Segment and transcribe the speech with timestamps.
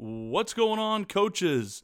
[0.00, 1.82] What's going on, coaches?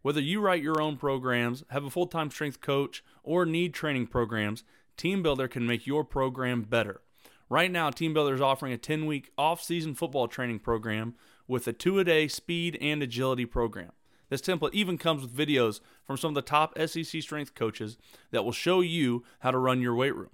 [0.01, 4.07] Whether you write your own programs, have a full time strength coach, or need training
[4.07, 4.63] programs,
[4.97, 7.03] Team Builder can make your program better.
[7.51, 11.15] Right now, Team Builder is offering a 10 week off season football training program
[11.47, 13.93] with a two a day speed and agility program.
[14.29, 17.97] This template even comes with videos from some of the top SEC strength coaches
[18.31, 20.31] that will show you how to run your weight room.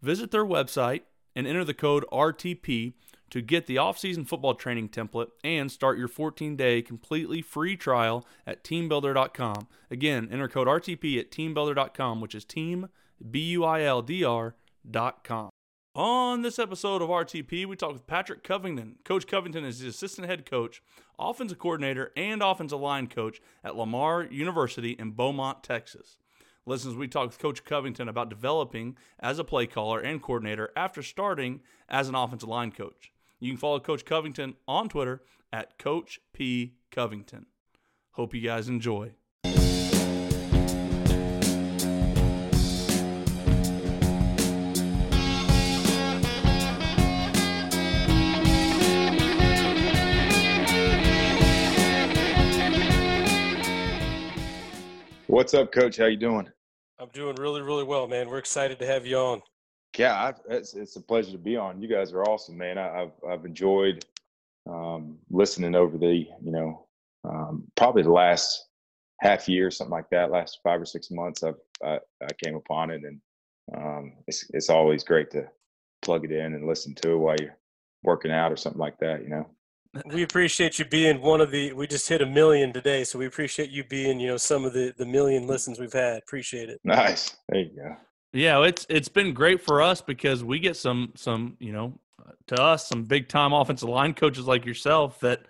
[0.00, 1.02] Visit their website
[1.34, 2.92] and enter the code RTP
[3.30, 8.64] to get the off-season football training template and start your 14-day completely free trial at
[8.64, 9.68] teambuildr.com.
[9.90, 12.88] Again, enter code RTP at teambuildr.com, which is team
[13.30, 15.50] B U I L D R.com.
[15.98, 18.98] On this episode of RTP, we talk with Patrick Covington.
[19.04, 20.80] Coach Covington is the assistant head coach,
[21.18, 26.16] offensive coordinator, and offensive line coach at Lamar University in Beaumont, Texas.
[26.64, 30.70] Listen as we talk with Coach Covington about developing as a play caller and coordinator
[30.76, 33.10] after starting as an offensive line coach.
[33.40, 35.22] You can follow Coach Covington on Twitter
[35.52, 37.46] at Coach P Covington.
[38.12, 39.14] Hope you guys enjoy.
[55.38, 55.98] What's up, Coach?
[55.98, 56.48] How you doing?
[56.98, 58.28] I'm doing really, really well, man.
[58.28, 59.40] We're excited to have you on.
[59.96, 61.80] Yeah, I, it's, it's a pleasure to be on.
[61.80, 62.76] You guys are awesome, man.
[62.76, 64.04] I, have I've enjoyed
[64.68, 66.88] um, listening over the you know
[67.22, 68.66] um, probably the last
[69.20, 70.32] half year, something like that.
[70.32, 73.20] Last five or six months, I've I, I came upon it, and
[73.76, 75.46] um, it's it's always great to
[76.02, 77.56] plug it in and listen to it while you're
[78.02, 79.22] working out or something like that.
[79.22, 79.46] You know.
[80.06, 81.72] We appreciate you being one of the.
[81.72, 84.72] We just hit a million today, so we appreciate you being, you know, some of
[84.74, 86.18] the the million listens we've had.
[86.18, 86.80] Appreciate it.
[86.84, 87.36] Nice.
[87.48, 87.96] There you go.
[88.32, 91.98] Yeah, it's it's been great for us because we get some some you know
[92.48, 95.40] to us some big time offensive line coaches like yourself that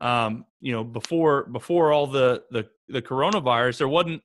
[0.00, 4.22] um you know before before all the the the coronavirus there wasn't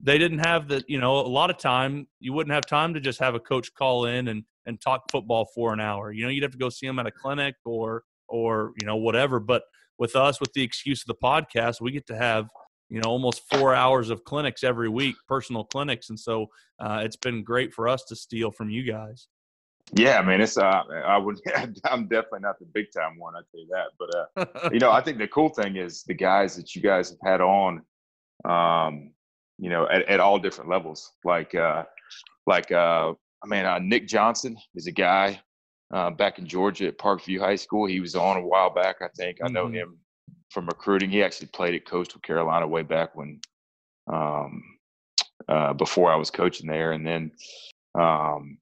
[0.00, 3.00] they didn't have the you know a lot of time you wouldn't have time to
[3.00, 6.30] just have a coach call in and and talk football for an hour you know
[6.30, 9.62] you'd have to go see them at a clinic or or you know whatever but
[9.98, 12.48] with us with the excuse of the podcast we get to have
[12.88, 16.46] you know almost four hours of clinics every week personal clinics and so
[16.80, 19.28] uh, it's been great for us to steal from you guys.
[19.92, 21.40] Yeah man it's uh i would
[21.84, 24.90] i'm definitely not the big time one i tell you that but uh you know
[24.90, 27.80] i think the cool thing is the guys that you guys have had on
[28.44, 29.10] um
[29.58, 31.84] you know at, at all different levels like uh
[32.46, 35.40] like uh i mean uh, nick johnson is a guy
[35.92, 39.08] uh, back in georgia at parkview high school he was on a while back i
[39.16, 39.74] think i know mm-hmm.
[39.74, 39.98] him
[40.50, 41.10] from recruiting.
[41.10, 43.40] He actually played at Coastal Carolina way back when,
[44.12, 44.62] um,
[45.48, 46.92] uh, before I was coaching there.
[46.92, 47.32] And then,
[47.98, 48.58] um,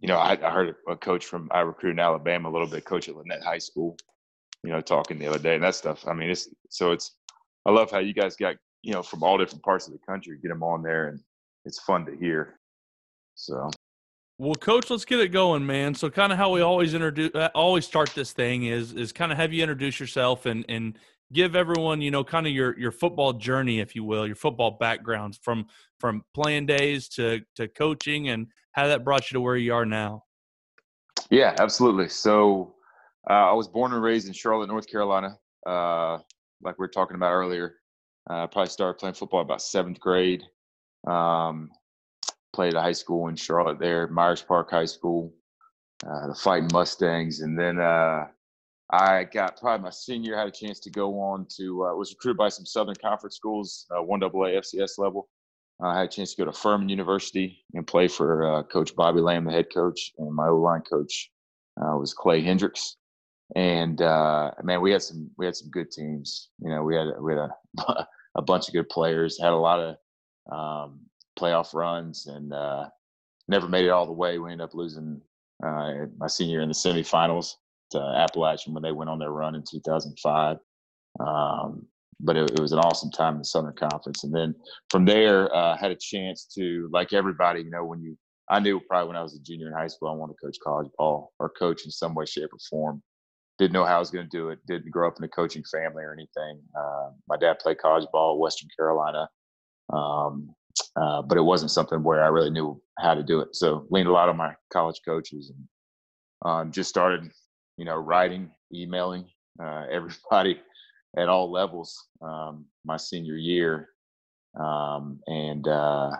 [0.00, 2.84] you know, I, I, heard a coach from I recruited in Alabama a little bit,
[2.84, 3.96] coach at Lanett High School.
[4.62, 6.06] You know, talking the other day and that stuff.
[6.06, 7.16] I mean, it's so it's.
[7.64, 10.38] I love how you guys got you know from all different parts of the country
[10.42, 11.20] get them on there, and
[11.64, 12.58] it's fun to hear.
[13.36, 13.70] So
[14.40, 15.94] Well, coach, let's get it going, man.
[15.94, 19.30] So, kind of how we always introduce, uh, always start this thing is is kind
[19.30, 20.98] of have you introduce yourself and and
[21.30, 24.78] give everyone, you know, kind of your your football journey, if you will, your football
[24.80, 25.66] backgrounds from
[25.98, 29.84] from playing days to to coaching, and how that brought you to where you are
[29.84, 30.24] now.
[31.28, 32.08] Yeah, absolutely.
[32.08, 32.76] So,
[33.28, 35.36] uh, I was born and raised in Charlotte, North Carolina.
[35.66, 36.16] Uh,
[36.62, 37.74] like we were talking about earlier,
[38.30, 40.44] uh, probably started playing football about seventh grade.
[41.06, 41.72] Um,
[42.52, 45.32] played high school in Charlotte there, Myers Park High School,
[46.06, 48.26] uh, the Fighting Mustangs, and then uh,
[48.90, 52.38] I got probably my senior had a chance to go on to uh, was recruited
[52.38, 55.28] by some Southern Conference schools, uh, one AA FCS level.
[55.82, 59.20] I had a chance to go to Furman University and play for uh, Coach Bobby
[59.20, 61.30] Lamb, the head coach, and my O line coach
[61.80, 62.96] uh, was Clay Hendricks.
[63.56, 66.50] And man, we had some we had some good teams.
[66.60, 67.50] You know, we had we had
[67.88, 68.06] a,
[68.36, 69.40] a bunch of good players.
[69.40, 69.96] Had a lot of
[70.52, 71.00] um,
[71.40, 72.88] playoff runs and uh,
[73.48, 74.38] never made it all the way.
[74.38, 75.20] We ended up losing
[75.64, 77.54] uh, my senior year in the semifinals
[77.90, 80.56] to Appalachian when they went on their run in 2005.
[81.18, 81.86] Um,
[82.20, 84.24] but it, it, was an awesome time in the Southern Conference.
[84.24, 84.54] And then
[84.90, 88.16] from there, uh, had a chance to, like everybody, you know, when you,
[88.48, 90.58] I knew probably when I was a junior in high school, I wanted to coach
[90.62, 93.02] college ball or coach in some way, shape, or form.
[93.58, 94.58] Didn't know how I was going to do it.
[94.66, 96.60] Didn't grow up in a coaching family or anything.
[96.78, 99.28] Uh, my dad played college ball, Western Carolina.
[99.92, 100.54] Um,
[100.96, 103.54] uh, but it wasn't something where I really knew how to do it.
[103.54, 105.68] So leaned a lot on my college coaches and
[106.50, 107.30] um, just started,
[107.76, 109.26] you know, writing, emailing
[109.62, 110.60] uh, everybody
[111.16, 113.88] at all levels um, my senior year,
[114.58, 116.10] um, and uh,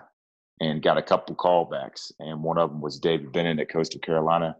[0.60, 2.12] and got a couple callbacks.
[2.18, 4.56] And one of them was David Bennett at Coastal Carolina.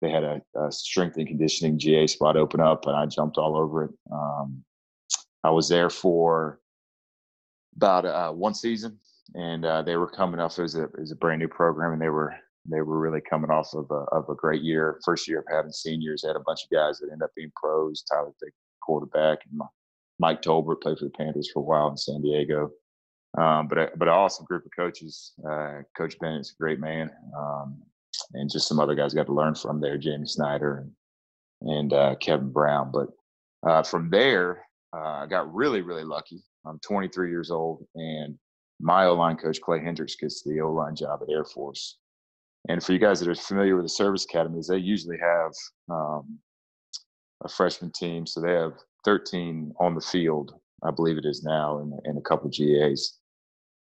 [0.00, 3.56] They had a, a strength and conditioning GA spot open up, and I jumped all
[3.56, 3.90] over it.
[4.10, 4.64] Um,
[5.44, 6.60] I was there for
[7.76, 8.98] about uh, one season,
[9.34, 12.08] and uh, they were coming off as a as a brand new program, and they
[12.08, 12.34] were
[12.68, 15.72] they were really coming off of a, of a great year, first year of having
[15.72, 16.22] seniors.
[16.22, 18.02] They had a bunch of guys that ended up being pros.
[18.02, 18.52] Tyler Thigpen,
[18.82, 19.60] quarterback, and
[20.18, 22.70] Mike Tolbert played for the Panthers for a while in San Diego.
[23.38, 25.32] Um, but a, but an awesome group of coaches.
[25.48, 27.82] Uh, Coach Bennett's a great man, um,
[28.34, 29.96] and just some other guys got to learn from there.
[29.96, 30.86] Jamie Snyder
[31.62, 32.92] and, and uh, Kevin Brown.
[32.92, 33.08] But
[33.68, 36.44] uh, from there, uh, I got really really lucky.
[36.66, 38.38] I'm 23 years old, and
[38.82, 41.98] my O line coach, Clay Hendricks, gets the O line job at Air Force.
[42.68, 45.52] And for you guys that are familiar with the service academies, they usually have
[45.90, 46.38] um,
[47.44, 48.26] a freshman team.
[48.26, 48.74] So they have
[49.04, 53.18] 13 on the field, I believe it is now, and, and a couple of GAs.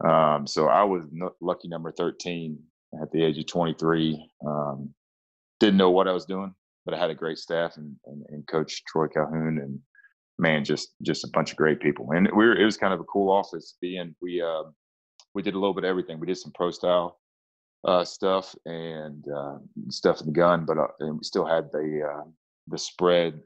[0.03, 1.03] Um, so I was
[1.41, 2.57] lucky number 13
[3.01, 4.29] at the age of 23.
[4.45, 4.93] Um,
[5.59, 6.53] didn't know what I was doing,
[6.85, 9.79] but I had a great staff and, and, and Coach Troy Calhoun and
[10.39, 12.11] man, just just a bunch of great people.
[12.11, 14.63] And we were, it was kind of a cool office being we uh,
[15.33, 16.19] we did a little bit of everything.
[16.19, 17.19] We did some pro style
[17.85, 19.57] uh, stuff and uh,
[19.89, 22.23] stuff in the gun, but uh, and we still had the uh,
[22.67, 23.41] the spread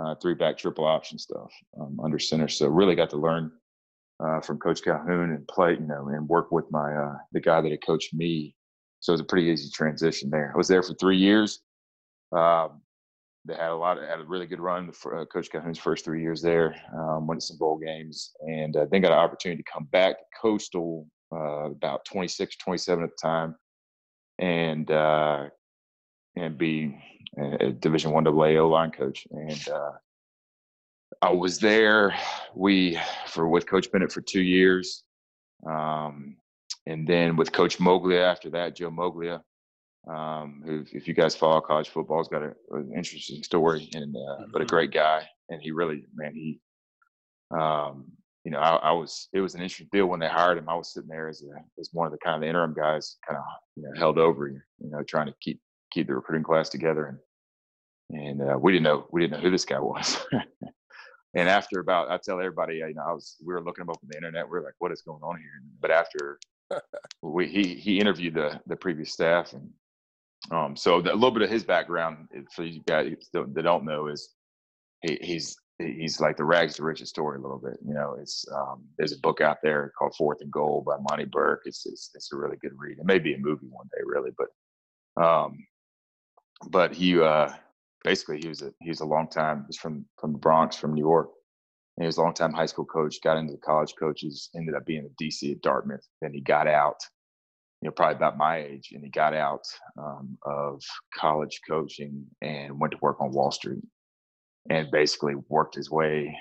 [0.00, 2.48] uh, three back triple option stuff um, under center.
[2.48, 3.50] So really got to learn
[4.20, 7.70] uh, from Coach Calhoun and play, you know, and work with my the guy that
[7.70, 8.54] had coached me.
[9.00, 10.52] So it was a pretty easy transition there.
[10.54, 11.60] I was there for three years.
[12.30, 12.80] Um,
[13.44, 16.04] they had a lot of, had a really good run for uh, Coach Calhoun's first
[16.04, 16.76] three years there.
[16.96, 20.18] Um, went to some bowl games and uh, then got an opportunity to come back
[20.18, 23.56] to Coastal uh, about 26, 27 at the time,
[24.38, 25.46] and uh,
[26.36, 26.96] and be
[27.38, 29.26] a Division One AA O line coach.
[29.30, 29.92] And uh,
[31.20, 32.14] I was there.
[32.54, 35.04] We for with Coach Bennett for two years,
[35.66, 36.36] um,
[36.86, 39.42] and then with Coach Moglia after that, Joe Moglia.
[40.08, 44.16] Um, who, if you guys follow college football, has got a, an interesting story, and
[44.16, 44.74] uh, but a mm-hmm.
[44.74, 46.60] great guy, and he really, man, he
[47.56, 48.10] um,
[48.44, 50.68] you know, I, I, was it was an interesting deal when they hired him.
[50.68, 53.16] I was sitting there as a as one of the kind of the interim guys,
[53.26, 53.44] kind of
[53.76, 55.60] you know held over, you know, trying to keep
[55.92, 57.20] keep the recruiting class together,
[58.10, 60.18] and and uh, we didn't know we didn't know who this guy was.
[61.34, 63.98] and after about, I tell everybody, you know, I was we were looking him up
[64.02, 64.48] on the internet.
[64.48, 65.62] We are like, what is going on here?
[65.80, 66.40] But after
[67.22, 69.70] we he he interviewed the the previous staff, and
[70.50, 74.08] um, so the, a little bit of his background for you guys that don't know
[74.08, 74.30] is
[75.02, 77.78] he, he's he's like the rags to riches story a little bit.
[77.86, 81.26] You know, it's um, there's a book out there called Fourth and Goal by Monte
[81.26, 81.62] Burke.
[81.64, 82.98] It's, it's it's a really good read.
[82.98, 85.58] It may be a movie one day, really, but um,
[86.70, 87.50] but he uh,
[88.04, 91.02] basically he was a he's a long time he's from from the Bronx, from New
[91.02, 91.30] York.
[91.96, 93.20] And he was a long time high school coach.
[93.22, 94.48] Got into the college coaches.
[94.56, 96.06] Ended up being a DC at Dartmouth.
[96.22, 97.00] Then he got out.
[97.82, 99.64] You know, probably about my age, and he got out
[99.98, 100.80] um, of
[101.16, 103.82] college coaching and went to work on Wall Street
[104.70, 106.36] and basically worked his way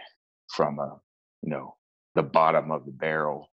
[0.54, 1.00] from a
[1.42, 1.76] you know
[2.16, 3.50] the bottom of the barrel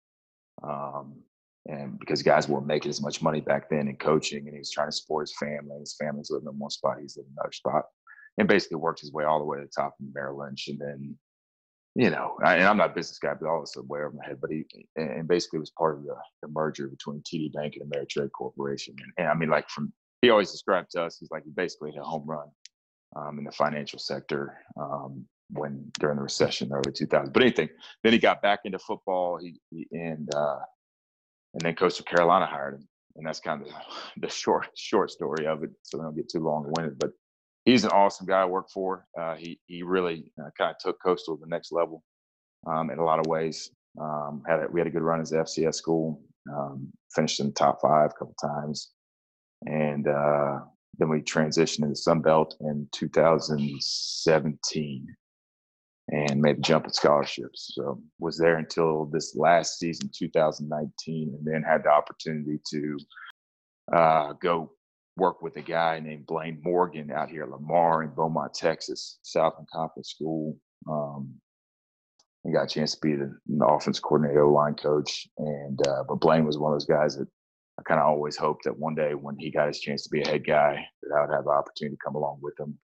[0.63, 1.23] um,
[1.67, 4.71] and because guys weren't making as much money back then in coaching, and he was
[4.71, 5.79] trying to support his family.
[5.81, 7.85] His family's living in one spot, he's in another spot,
[8.39, 10.79] and basically worked his way all the way to the top of Merrill Lynch, and
[10.79, 11.19] then.
[11.99, 14.37] You know, I, and I'm not a business guy, but this way over my head.
[14.39, 18.33] But he and basically was part of the, the merger between TD Bank and Ameritrade
[18.33, 18.95] Corporation.
[19.03, 21.93] And, and I mean, like from he always described to us, he's like he basically
[21.93, 22.49] hit a home run
[23.15, 27.33] um, in the financial sector um, when during the recession, early 2000s.
[27.33, 27.69] But anything,
[28.03, 29.39] then he got back into football.
[29.41, 30.59] He, he and uh,
[31.55, 33.69] and then Coastal Carolina hired him, and that's kind of
[34.19, 35.71] the short short story of it.
[35.83, 37.11] So we don't get too long-winded, but
[37.65, 39.07] he's an awesome guy to work for.
[39.19, 42.03] Uh, he he really uh, kind of took Coastal to the next level
[42.67, 43.71] um, in a lot of ways.
[44.01, 46.21] Um, had a, we had a good run as FCS school.
[46.55, 48.91] Um, finished in the top five a couple times,
[49.65, 50.59] and uh,
[50.99, 55.17] then we transitioned into Sun Belt in 2017
[56.09, 57.73] and made the jump at scholarships.
[57.75, 62.99] So was there until this last season, 2019, and then had the opportunity to
[63.93, 64.73] uh, go
[65.17, 69.69] work with a guy named Blane Morgan out here at Lamar in Beaumont, Texas, Southland
[69.73, 70.57] Conference School.
[70.89, 71.35] Um,
[72.53, 76.47] got a chance to be the, the offense coordinator, line coach, and uh, but Blane
[76.47, 77.27] was one of those guys that
[77.79, 80.23] I kind of always hoped that one day when he got his chance to be
[80.23, 82.79] a head guy, that I would have the opportunity to come along with him.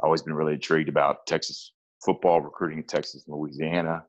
[0.00, 1.72] I've always been really intrigued about Texas
[2.04, 4.04] football, recruiting in Texas and Louisiana.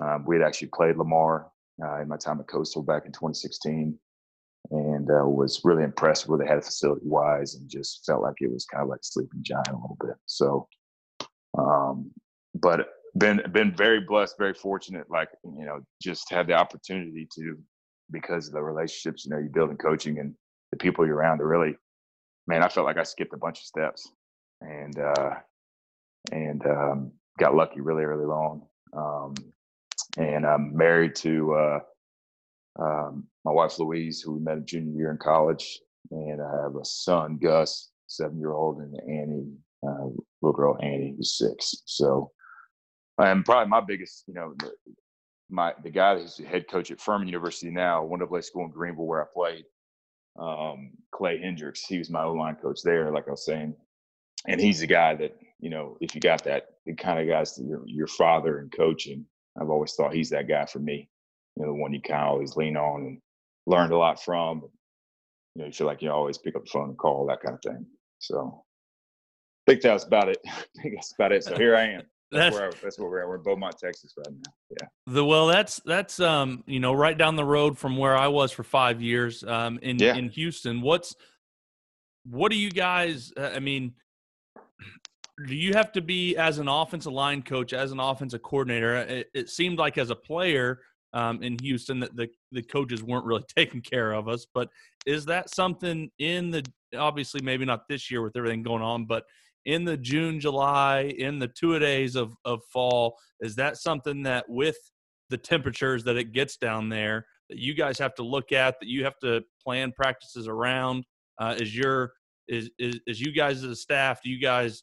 [0.00, 1.50] Um, we had actually played Lamar
[1.82, 3.98] uh, in my time at Coastal back in 2016
[4.70, 8.34] and uh, was really impressed with what they had facility wise and just felt like
[8.40, 10.16] it was kind of like a sleeping giant a little bit.
[10.26, 10.68] So,
[11.58, 12.10] um,
[12.54, 15.10] but been been very blessed, very fortunate.
[15.10, 17.58] Like you know, just had the opportunity to
[18.10, 20.34] because of the relationships you know you build in coaching and
[20.70, 21.38] the people you're around.
[21.38, 21.76] To really,
[22.46, 24.08] man, I felt like I skipped a bunch of steps,
[24.60, 25.34] and uh,
[26.32, 28.62] and um, got lucky really early on.
[28.96, 29.34] Um,
[30.16, 31.78] and I'm married to uh,
[32.80, 35.80] um, my wife Louise, who we met junior year in college,
[36.10, 39.52] and I have a son Gus, seven year old, and Annie,
[39.86, 40.06] uh,
[40.42, 41.82] little girl Annie, who's six.
[41.84, 42.30] So,
[43.18, 44.54] and probably my biggest, you know,
[45.50, 48.70] my the guy who's the head coach at Furman University now, one of school in
[48.70, 49.64] Greenville where I played,
[50.38, 51.84] um, Clay Hendricks.
[51.86, 53.74] He was my O line coach there, like I was saying,
[54.46, 57.54] and he's the guy that you know, if you got that, the kind of guys
[57.54, 59.24] that your your father and coaching,
[59.60, 61.08] I've always thought he's that guy for me.
[61.56, 63.18] You know, the one you kind of always lean on and
[63.66, 64.62] learned a lot from.
[65.54, 67.54] You know, you feel like you always pick up the phone and call that kind
[67.54, 67.86] of thing.
[68.18, 68.64] So,
[69.66, 70.38] I think that's about it.
[70.46, 71.44] I think that's about it.
[71.44, 72.02] So here I am.
[72.34, 73.28] That's, that's where I, that's where we're at.
[73.28, 74.52] We're in Beaumont, Texas, right now.
[74.80, 74.86] Yeah.
[75.06, 78.52] The well, that's that's um you know right down the road from where I was
[78.52, 80.14] for five years um in yeah.
[80.14, 80.80] in Houston.
[80.80, 81.14] What's
[82.24, 83.32] what do you guys?
[83.36, 83.94] Uh, I mean,
[85.46, 88.96] do you have to be as an offensive line coach, as an offensive coordinator?
[88.96, 90.80] It, it seemed like as a player
[91.12, 94.46] um, in Houston that the the coaches weren't really taking care of us.
[94.52, 94.68] But
[95.06, 96.64] is that something in the
[96.96, 99.24] obviously maybe not this year with everything going on, but
[99.66, 104.44] in the June, July, in the two days of of fall, is that something that
[104.48, 104.76] with
[105.30, 108.88] the temperatures that it gets down there that you guys have to look at that
[108.88, 111.04] you have to plan practices around?
[111.38, 112.12] Uh, is your
[112.48, 114.22] is, is is you guys as a staff?
[114.22, 114.82] Do you guys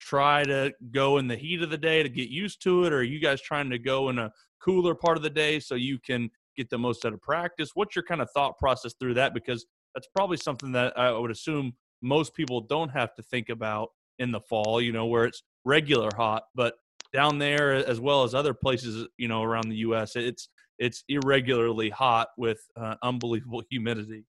[0.00, 2.98] try to go in the heat of the day to get used to it, or
[2.98, 4.30] are you guys trying to go in a
[4.62, 7.70] cooler part of the day so you can get the most out of practice?
[7.74, 9.32] What's your kind of thought process through that?
[9.32, 11.72] Because that's probably something that I would assume
[12.04, 16.10] most people don't have to think about in the fall, you know, where it's regular
[16.16, 16.74] hot, but
[17.12, 21.88] down there as well as other places, you know, around the U.S., it's it's irregularly
[21.88, 24.24] hot with uh, unbelievable humidity.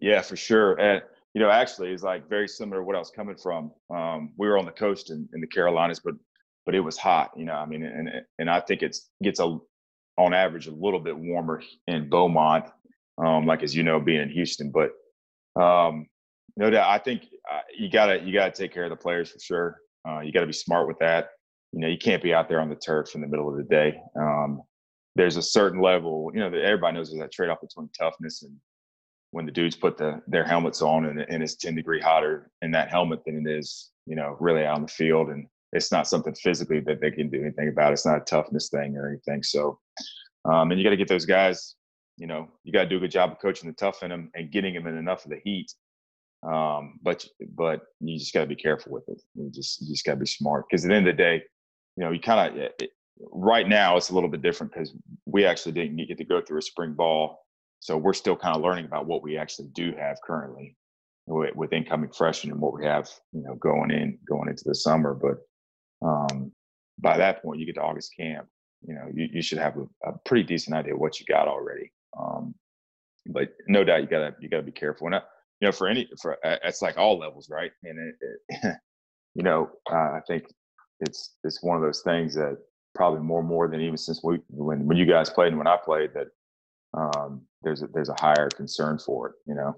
[0.00, 0.78] Yeah, for sure.
[0.80, 1.02] And
[1.34, 3.72] you know, actually it's like very similar to what I was coming from.
[3.94, 6.14] Um, we were on the coast in, in the Carolinas, but
[6.64, 7.54] but it was hot, you know.
[7.54, 9.58] I mean, and and I think it's gets a
[10.18, 12.66] on average a little bit warmer in Beaumont,
[13.18, 14.72] um, like as you know, being in Houston.
[14.72, 14.90] But
[15.60, 16.06] um,
[16.56, 19.38] no doubt, I think uh, you gotta you gotta take care of the players for
[19.38, 19.80] sure.
[20.08, 21.30] Uh, you got to be smart with that.
[21.72, 23.64] You know, you can't be out there on the turf in the middle of the
[23.64, 24.00] day.
[24.18, 24.62] Um,
[25.16, 28.42] there's a certain level, you know, that everybody knows there's that trade off between toughness
[28.42, 28.54] and
[29.36, 32.70] when the dudes put the their helmets on and, and it's 10 degree hotter in
[32.70, 36.08] that helmet than it is you know really out on the field and it's not
[36.08, 39.42] something physically that they can do anything about it's not a toughness thing or anything
[39.42, 39.78] so
[40.46, 41.74] um, and you got to get those guys
[42.16, 44.30] you know you got to do a good job of coaching the tough in them
[44.34, 45.70] and getting them in enough of the heat
[46.42, 50.04] um, but but you just got to be careful with it you just you just
[50.04, 51.42] got to be smart because at the end of the day
[51.96, 52.70] you know you kind of
[53.32, 56.58] right now it's a little bit different because we actually didn't get to go through
[56.58, 57.40] a spring ball
[57.80, 60.76] so we're still kind of learning about what we actually do have currently
[61.26, 64.74] with, with incoming freshmen and what we have, you know, going in going into the
[64.74, 65.14] summer.
[65.14, 66.52] But um,
[66.98, 68.46] by that point, you get to August camp.
[68.86, 71.92] You know, you, you should have a, a, pretty decent idea what you got already.
[72.18, 72.54] Um,
[73.26, 75.06] but no doubt you gotta you gotta be careful.
[75.06, 75.22] And I,
[75.60, 77.70] you know, for any for uh, it's like all levels, right?
[77.82, 78.14] And it,
[78.48, 78.76] it,
[79.34, 80.44] you know, uh, I think
[81.00, 82.58] it's it's one of those things that
[82.94, 85.76] probably more more than even since we when when you guys played and when I
[85.76, 86.28] played that
[86.98, 89.34] um, there's a, there's a higher concern for it.
[89.46, 89.76] You know.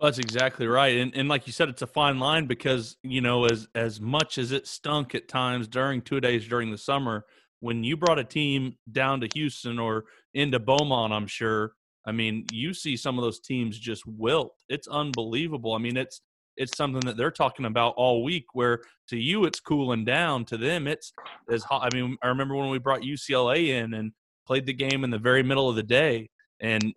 [0.00, 3.46] That's exactly right, and and like you said, it's a fine line because you know
[3.46, 7.24] as as much as it stunk at times during two days during the summer,
[7.60, 11.72] when you brought a team down to Houston or into Beaumont, I'm sure.
[12.08, 14.54] I mean, you see some of those teams just wilt.
[14.70, 15.74] It's unbelievable.
[15.74, 16.22] I mean, it's
[16.56, 18.46] it's something that they're talking about all week.
[18.54, 21.12] Where to you it's cooling down, to them it's
[21.50, 21.82] as hot.
[21.84, 24.12] I mean, I remember when we brought UCLA in and
[24.46, 26.94] played the game in the very middle of the day, and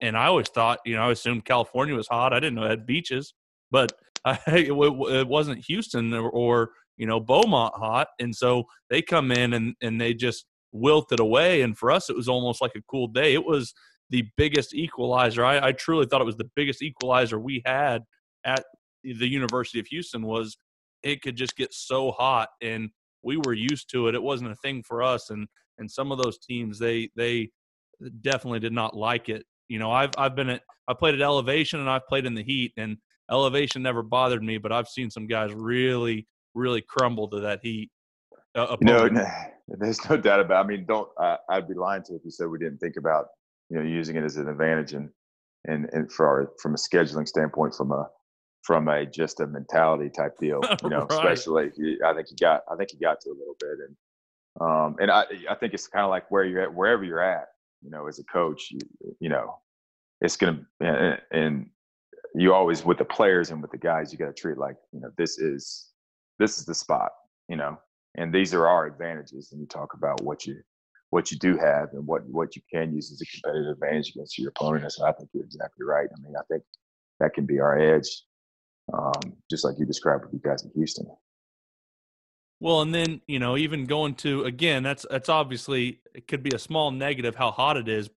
[0.00, 2.32] and I always thought, you know, I assumed California was hot.
[2.32, 3.34] I didn't know it had beaches,
[3.70, 3.92] but
[4.24, 9.30] I, it, it wasn't Houston or, or, you know Beaumont hot, and so they come
[9.30, 11.60] in and and they just wilted away.
[11.60, 13.34] And for us, it was almost like a cool day.
[13.34, 13.74] It was
[14.10, 15.44] the biggest equalizer.
[15.44, 18.02] I, I truly thought it was the biggest equalizer we had
[18.44, 18.64] at
[19.02, 20.22] the University of Houston.
[20.22, 20.56] Was
[21.02, 22.90] it could just get so hot, and
[23.22, 24.14] we were used to it.
[24.14, 25.46] It wasn't a thing for us, and
[25.78, 27.50] and some of those teams they they
[28.20, 31.80] definitely did not like it you know, I've I've been at I played at elevation
[31.80, 32.98] and I've played in the heat, and
[33.30, 37.90] elevation never bothered me, but I've seen some guys really really crumble to that heat.
[38.54, 39.08] Uh, no,
[39.68, 40.62] there's no doubt about.
[40.62, 40.64] It.
[40.64, 42.96] I mean, don't I, I'd be lying to you if you said we didn't think
[42.96, 43.26] about
[43.70, 45.10] you know using it as an advantage and
[45.66, 48.08] and and for our from a scheduling standpoint, from a
[48.62, 51.12] from a just a mentality type deal, you know, right.
[51.12, 51.70] especially
[52.04, 53.96] I think you got I think you got to a little bit and
[54.60, 57.48] um and I I think it's kind of like where you're at wherever you're at
[57.84, 58.80] you know, as a coach, you,
[59.20, 59.58] you know,
[60.20, 61.68] it's going to, and
[62.34, 65.00] you always, with the players and with the guys, you got to treat like, you
[65.00, 65.90] know, this is,
[66.38, 67.10] this is the spot,
[67.48, 67.78] you know,
[68.16, 69.52] and these are our advantages.
[69.52, 70.56] And you talk about what you,
[71.14, 74.36] what you do have and what, what you can use as a competitive advantage against
[74.36, 74.90] your opponent.
[74.90, 76.08] So I think you're exactly right.
[76.12, 76.64] I mean, I think
[77.20, 78.24] that can be our edge,
[78.92, 81.06] um, just like you described with you guys in Houston.
[82.58, 86.50] Well, and then you know, even going to again, that's that's obviously it could be
[86.52, 88.10] a small negative how hot it is.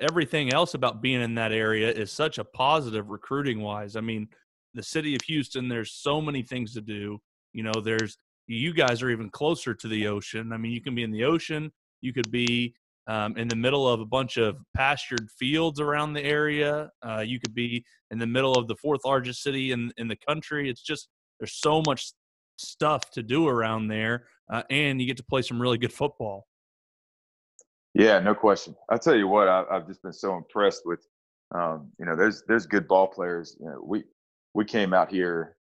[0.00, 3.96] Everything else about being in that area is such a positive recruiting wise.
[3.96, 4.28] I mean,
[4.74, 7.18] the city of Houston, there's so many things to do.
[7.52, 10.52] You know, there's you guys are even closer to the ocean.
[10.52, 12.74] I mean, you can be in the ocean, you could be
[13.06, 16.90] um, in the middle of a bunch of pastured fields around the area.
[17.06, 20.16] Uh, you could be in the middle of the fourth largest city in in the
[20.28, 20.70] country.
[20.70, 21.08] It's just
[21.38, 22.12] there's so much
[22.58, 26.46] stuff to do around there, uh, and you get to play some really good football.
[27.94, 28.76] Yeah, no question.
[28.88, 31.04] I'll tell you what, I, have just been so impressed with.
[31.52, 33.56] Um, you know, there's there's good ball players.
[33.58, 34.04] You know, we
[34.54, 35.56] we came out here.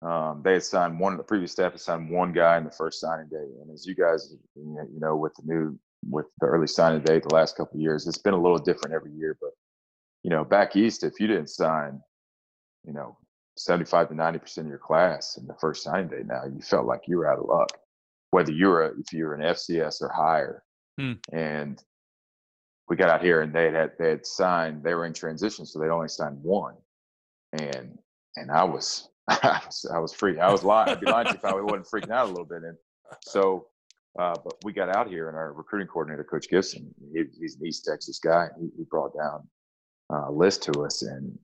[0.00, 2.70] Um, they had signed one of the previous staff had signed one guy in the
[2.70, 6.68] first signing day, and as you guys, you know, with the new with the early
[6.68, 9.36] signing day the last couple of years, it's been a little different every year.
[9.40, 9.50] But
[10.22, 12.00] you know, back east, if you didn't sign,
[12.84, 13.16] you know,
[13.58, 17.02] 75 to 90% of your class in the first signing day now, you felt like
[17.06, 17.70] you were out of luck,
[18.30, 20.62] whether you were, if you were an FCS or higher.
[20.98, 21.14] Hmm.
[21.32, 21.82] And
[22.88, 25.66] we got out here and they had, they had signed, they were in transition.
[25.66, 26.74] So they only signed one.
[27.52, 27.98] And,
[28.36, 29.08] and I was,
[29.42, 30.90] I was, I freaking, I was lying.
[30.90, 32.62] I'd be lying if I wasn't freaking out a little bit.
[32.62, 32.76] And
[33.22, 33.66] so,
[34.18, 37.66] uh, but we got out here and our recruiting coordinator, Coach Gibson, he, he's an
[37.66, 38.48] East Texas guy.
[38.58, 39.46] He, he brought down
[40.12, 41.38] uh, a list to us and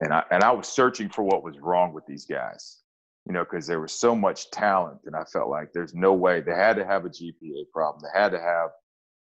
[0.00, 2.78] and I and I was searching for what was wrong with these guys,
[3.26, 6.40] you know, because there was so much talent, and I felt like there's no way
[6.40, 8.70] they had to have a GPA problem, they had to have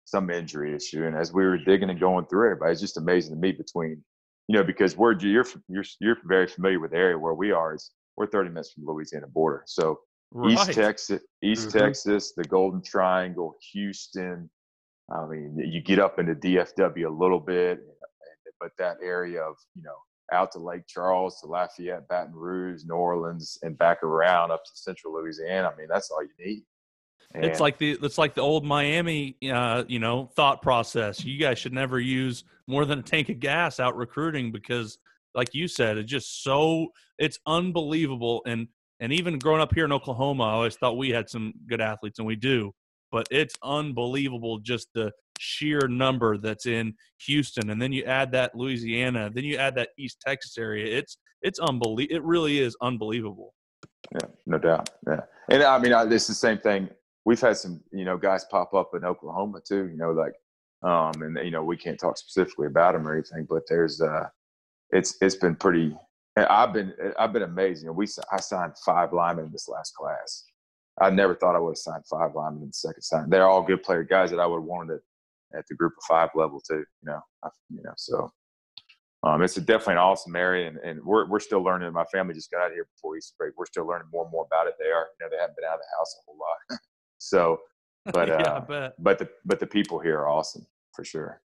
[0.04, 1.04] some injury issue.
[1.04, 4.02] And as we were digging and going through it, it's just amazing to me between,
[4.48, 7.74] you know, because we're you're you're you're very familiar with the area where we are.
[7.74, 10.00] Is we're 30 minutes from the Louisiana border, so
[10.32, 10.52] right.
[10.52, 11.78] East Texas, East mm-hmm.
[11.78, 14.48] Texas, the Golden Triangle, Houston.
[15.12, 17.80] I mean, you get up into DFW a little bit,
[18.58, 19.96] but that area of you know
[20.32, 24.70] out to Lake Charles, to Lafayette, Baton Rouge, New Orleans, and back around up to
[24.74, 25.70] Central Louisiana.
[25.72, 26.64] I mean, that's all you need.
[27.34, 31.24] And it's like the it's like the old Miami, uh, you know, thought process.
[31.24, 34.98] You guys should never use more than a tank of gas out recruiting because,
[35.34, 38.42] like you said, it's just so it's unbelievable.
[38.46, 38.68] And
[39.00, 42.18] and even growing up here in Oklahoma, I always thought we had some good athletes,
[42.18, 42.72] and we do.
[43.12, 46.94] But it's unbelievable just the sheer number that's in
[47.26, 50.96] Houston, and then you add that Louisiana, then you add that East Texas area.
[50.96, 52.16] It's it's unbelievable.
[52.16, 53.54] It really is unbelievable.
[54.12, 54.90] Yeah, no doubt.
[55.06, 56.88] Yeah, and I mean, it's the same thing.
[57.26, 59.88] We've had some, you know, guys pop up in Oklahoma too.
[59.88, 60.32] You know, like,
[60.82, 64.28] um, and you know, we can't talk specifically about them or anything, but there's, uh,
[64.90, 65.94] it's it's been pretty.
[66.36, 67.82] I've been I've been amazed.
[67.82, 70.44] You know, we I signed five linemen in this last class.
[71.00, 73.28] I never thought I would have signed five linemen in the second sign.
[73.28, 75.00] They're all good player guys that I would have wanted
[75.54, 76.84] at the group of five level too.
[77.02, 78.30] You know, I, you know, so
[79.22, 81.92] um, it's definitely an awesome area, and, and we're we're still learning.
[81.92, 83.54] My family just got out here before Easter break.
[83.56, 84.74] We're still learning more and more about it.
[84.78, 86.80] They are, you know, they haven't been out of the house a whole lot,
[87.28, 87.60] so.
[88.12, 91.40] But uh, yeah, but the but the people here are awesome for sure.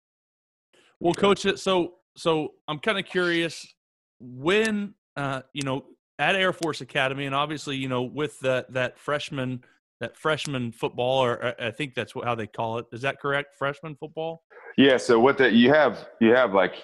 [1.01, 3.75] Well, coach, so so I'm kind of curious
[4.19, 5.85] when uh, you know
[6.19, 9.62] at Air Force Academy, and obviously you know with that that freshman
[10.01, 12.87] that freshman football, or I think that's what, how they call it.
[12.91, 13.55] Is that correct?
[13.59, 14.43] Freshman football.
[14.79, 14.97] Yeah.
[14.97, 16.83] So what that you have you have like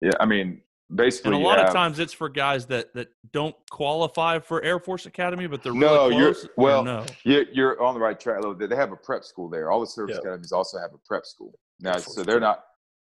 [0.00, 0.60] yeah, I mean,
[0.94, 4.62] basically, and a lot have, of times it's for guys that that don't qualify for
[4.62, 7.04] Air Force Academy, but they're no, really you're well, no.
[7.24, 8.42] you're, you're on the right track.
[8.58, 9.70] They have a prep school there.
[9.70, 10.24] All the service Yep.
[10.24, 12.64] academies also have a prep school now, so they're not.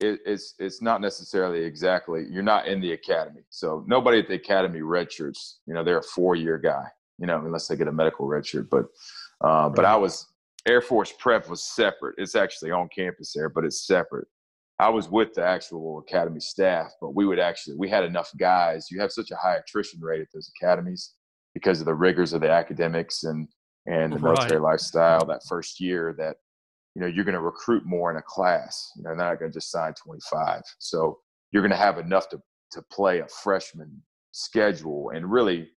[0.00, 2.24] It, it's it's not necessarily exactly.
[2.30, 5.56] You're not in the academy, so nobody at the academy redshirts.
[5.66, 6.84] You know, they're a four year guy.
[7.18, 8.70] You know, unless they get a medical redshirt.
[8.70, 8.86] But
[9.40, 10.28] uh, but I was
[10.66, 12.14] Air Force prep was separate.
[12.18, 14.28] It's actually on campus there, but it's separate.
[14.80, 18.90] I was with the actual academy staff, but we would actually we had enough guys.
[18.90, 21.14] You have such a high attrition rate at those academies
[21.54, 23.48] because of the rigors of the academics and
[23.86, 24.34] and the Right.
[24.34, 26.36] military lifestyle that first year that
[26.94, 28.92] you know you're going to recruit more in a class.
[28.96, 30.62] You know, they're not going to just sign 25.
[30.78, 31.18] So
[31.50, 32.40] you're going to have enough to
[32.72, 35.70] to play a freshman schedule and really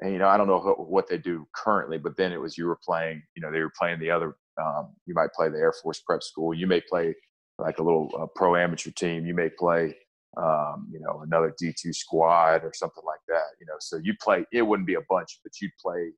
[0.00, 2.66] and you know I don't know what they do currently, but then it was you
[2.66, 3.22] were playing.
[3.36, 4.36] You know, they were playing the other.
[4.58, 6.54] Um, you might play the Air Force Prep School.
[6.54, 7.14] You may play
[7.58, 9.26] like a little uh, pro amateur team.
[9.26, 9.94] You may play,
[10.36, 13.56] um, you know, another D2 squad or something like that.
[13.60, 14.44] You know, so you play.
[14.52, 16.12] It wouldn't be a bunch, but you'd play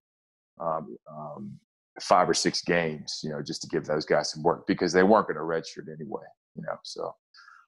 [0.61, 1.59] um, um,
[2.01, 3.21] five or six games.
[3.23, 5.93] You know, just to give those guys some work because they weren't going to redshirt
[5.93, 6.25] anyway.
[6.57, 7.15] You know, so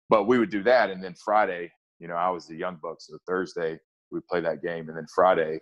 [0.09, 2.97] but we would do that, and then Friday, you know, I was the young buck,
[3.01, 3.79] so Thursday
[4.11, 5.59] we'd play that game, and then Friday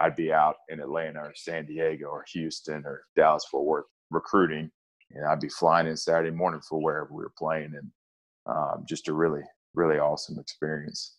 [0.00, 4.70] I'd be out in Atlanta or San Diego or Houston or Dallas Fort Worth recruiting,
[5.10, 7.90] and I'd be flying in Saturday morning for wherever we were playing, and
[8.46, 9.42] um, just a really,
[9.74, 11.16] really awesome experience.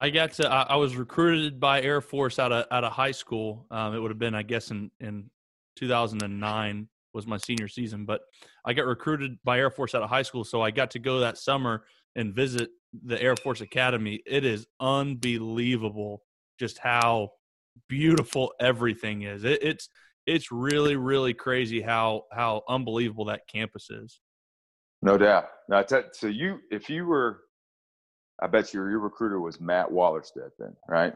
[0.00, 0.48] I got to.
[0.48, 3.66] I, was recruited by Air Force out of out of high school.
[3.70, 5.28] Um, it would have been, I guess, in in
[5.76, 8.04] 2009 was my senior season.
[8.04, 8.20] But
[8.64, 11.20] I got recruited by Air Force out of high school, so I got to go
[11.20, 12.70] that summer and visit
[13.04, 14.20] the Air Force Academy.
[14.24, 16.22] It is unbelievable
[16.58, 17.30] just how
[17.88, 19.44] beautiful everything is.
[19.44, 19.88] It, it's
[20.28, 24.20] it's really really crazy how how unbelievable that campus is.
[25.02, 25.46] No doubt.
[25.68, 27.42] Now, I tell- so you, if you were,
[28.40, 31.14] I bet your your recruiter was Matt Wallerstedt then, right?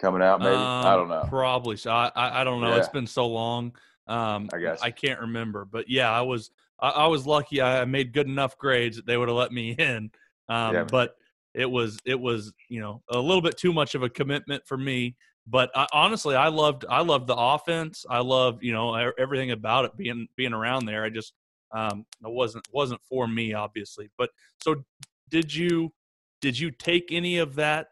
[0.00, 1.24] Coming out, maybe I Um, don't know.
[1.28, 1.76] Probably.
[1.76, 2.74] So I, I, I don't know.
[2.74, 3.72] It's been so long.
[4.06, 4.80] Um, I guess.
[4.82, 7.60] I can't remember, but yeah, I was I, I was lucky.
[7.60, 10.10] I made good enough grades that they would have let me in.
[10.48, 10.84] Um, Yeah.
[10.84, 11.14] but
[11.54, 14.76] it was it was you know a little bit too much of a commitment for
[14.78, 15.16] me.
[15.50, 18.04] But I, honestly, I loved I loved the offense.
[18.08, 21.04] I loved you know everything about it being being around there.
[21.04, 21.32] I just
[21.72, 24.10] um, it wasn't wasn't for me obviously.
[24.18, 24.30] But
[24.60, 24.84] so
[25.30, 25.92] did you
[26.40, 27.88] did you take any of that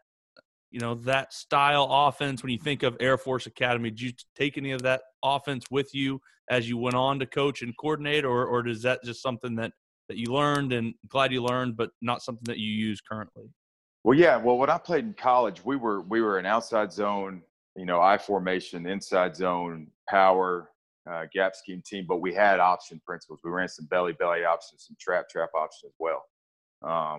[0.71, 4.57] you know that style offense when you think of air force academy did you take
[4.57, 8.45] any of that offense with you as you went on to coach and coordinate or,
[8.45, 9.71] or is that just something that
[10.09, 13.49] that you learned and glad you learned but not something that you use currently
[14.03, 14.37] Well, yeah.
[14.37, 17.41] Well, when I played in college, we were we were an outside zone,
[17.75, 20.69] you know, I formation, inside zone, power,
[21.09, 23.39] uh, gap scheme team, but we had option principles.
[23.43, 26.23] We ran some belly belly options, some trap trap options as well.
[26.83, 27.17] Um,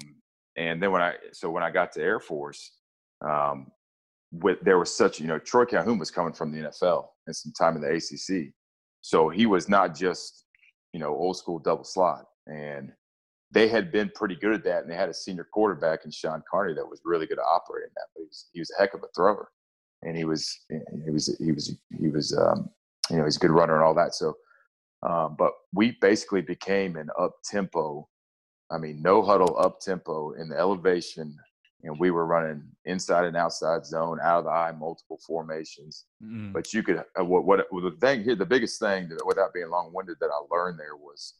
[0.56, 2.72] and then when I so when I got to Air Force,
[3.22, 3.70] um,
[4.32, 7.52] with there was such you know Troy Calhoun was coming from the NFL and some
[7.52, 8.52] time in the ACC,
[9.00, 10.44] so he was not just
[10.92, 12.92] you know old school double slot and
[13.50, 16.42] they had been pretty good at that, and they had a senior quarterback in Shaun
[16.50, 18.06] Carney that was really good at operating that.
[18.14, 19.48] But he was, he was a heck of a thrower,
[20.02, 22.68] and he was he was he was he was um,
[23.10, 24.14] you know he's a good runner and all that.
[24.14, 24.36] So,
[25.02, 28.08] um, but we basically became an up tempo,
[28.70, 31.34] I mean no huddle up tempo in the elevation,
[31.84, 36.04] and we were running inside and outside zone, out of the eye, multiple formations.
[36.22, 36.52] Mm.
[36.52, 39.70] But you could uh, what what the thing here, the biggest thing that, without being
[39.70, 41.32] long winded that I learned there was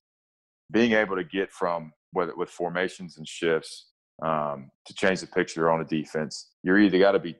[0.71, 3.89] being able to get from whether with formations and shifts
[4.23, 6.51] um, to change the picture on a defense.
[6.63, 7.37] You're either got to be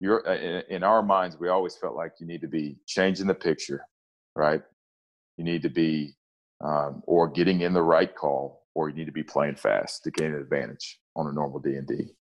[0.00, 1.38] you're uh, in, in our minds.
[1.38, 3.84] We always felt like you need to be changing the picture,
[4.34, 4.62] right?
[5.36, 6.14] You need to be
[6.64, 10.10] um, or getting in the right call, or you need to be playing fast to
[10.10, 12.14] gain an advantage on a normal D and D.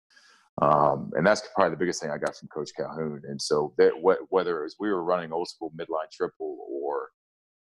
[0.60, 3.22] Um, and that's probably the biggest thing I got from Coach Calhoun.
[3.28, 7.10] And so that wh- whether it was we were running old school midline triple or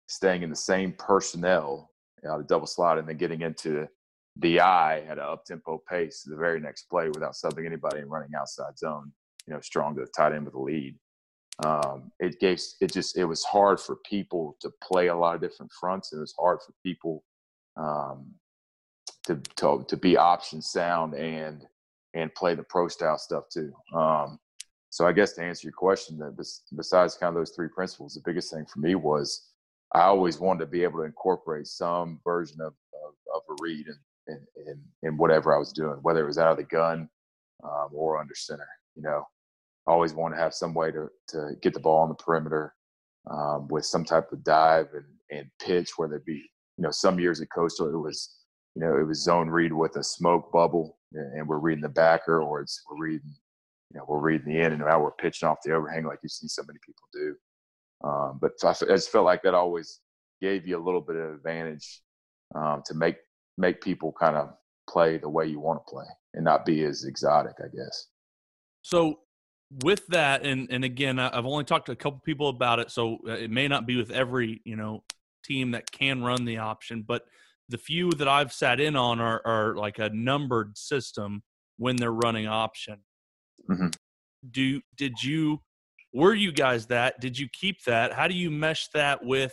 [0.09, 1.90] staying in the same personnel,
[2.29, 3.89] know, the double slot, and then getting into
[4.37, 8.11] the eye at an up tempo pace the very next play without subbing anybody and
[8.11, 9.13] running outside zone,
[9.47, 10.97] you know, strong to the tight end with the lead.
[11.65, 15.41] Um, it gave it just it was hard for people to play a lot of
[15.41, 16.13] different fronts.
[16.13, 17.23] And it was hard for people
[17.77, 18.33] um,
[19.27, 21.67] to to to be option sound and
[22.15, 23.73] and play the pro style stuff too.
[23.95, 24.39] Um,
[24.91, 26.37] so I guess to answer your question, that
[26.77, 29.50] besides kind of those three principles, the biggest thing for me was
[29.95, 32.75] I always wanted to be able to incorporate some version of
[33.07, 33.87] of, of a read
[34.29, 37.09] in, in, in whatever I was doing, whether it was out of the gun
[37.65, 38.69] um, or under center.
[38.95, 39.25] You know,
[39.87, 42.75] I always want to have some way to to get the ball on the perimeter
[43.31, 46.51] um, with some type of dive and, and pitch, whether it be
[46.81, 48.37] you know some years at Coastal it was
[48.75, 52.41] you know it was zone read with a smoke bubble and we're reading the backer
[52.41, 53.35] or it's we're reading
[53.93, 56.29] you know we're reading the end and now we're pitching off the overhang like you
[56.29, 57.35] see so many people do.
[58.03, 60.01] Um, but I just felt like that always
[60.41, 62.01] gave you a little bit of advantage
[62.55, 63.17] um, to make
[63.59, 64.55] make people kind of
[64.89, 68.07] play the way you want to play and not be as exotic, I guess.
[68.83, 69.21] So
[69.83, 73.19] with that, and and again, I've only talked to a couple people about it, so
[73.29, 75.05] uh, it may not be with every you know
[75.45, 77.25] team that can run the option, but
[77.69, 81.43] the few that I've sat in on are are like a numbered system
[81.77, 82.99] when they're running option.
[83.69, 83.89] Mm-hmm.
[84.51, 85.61] Do did you
[86.13, 87.21] were you guys that?
[87.21, 88.13] Did you keep that?
[88.13, 89.53] How do you mesh that with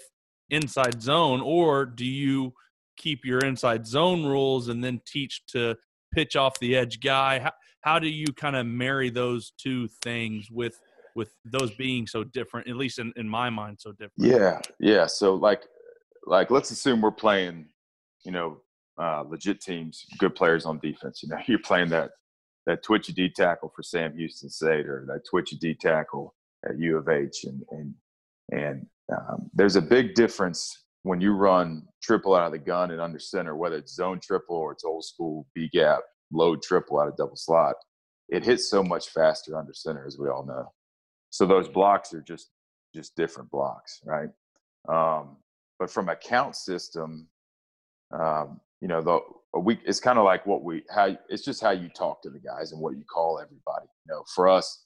[0.50, 2.54] inside zone, or do you
[2.98, 5.76] keep your inside zone rules and then teach to
[6.14, 7.40] pitch off the edge guy?
[7.40, 10.80] How, how do you kind of marry those two things with
[11.16, 15.08] with those being so different at least in, in my mind so different yeah yeah
[15.08, 15.64] so like
[16.28, 17.66] like let's assume we're playing
[18.24, 18.58] you know
[19.00, 22.12] uh, legit teams good players on defense you know you're playing that
[22.68, 26.98] that twitchy D tackle for Sam Houston State or that twitchy D tackle at U
[26.98, 27.94] of H and and
[28.52, 33.00] and um, there's a big difference when you run triple out of the gun and
[33.00, 37.08] under center, whether it's zone triple or it's old school B gap load triple out
[37.08, 37.76] of double slot,
[38.30, 40.72] it hits so much faster under center, as we all know.
[41.30, 42.50] So those blocks are just
[42.94, 44.30] just different blocks, right?
[44.90, 45.38] Um,
[45.80, 47.28] but from a count system,
[48.12, 49.20] um, you know, the
[49.60, 52.40] we it's kind of like what we how it's just how you talk to the
[52.40, 53.88] guys and what you call everybody.
[54.06, 54.86] You know, for us,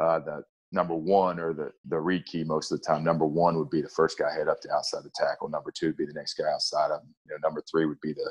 [0.00, 3.04] uh, the number one or the the read key most of the time.
[3.04, 5.48] Number one would be the first guy head up to outside the tackle.
[5.48, 7.14] Number two would be the next guy outside of him.
[7.26, 8.30] You know, number three would be the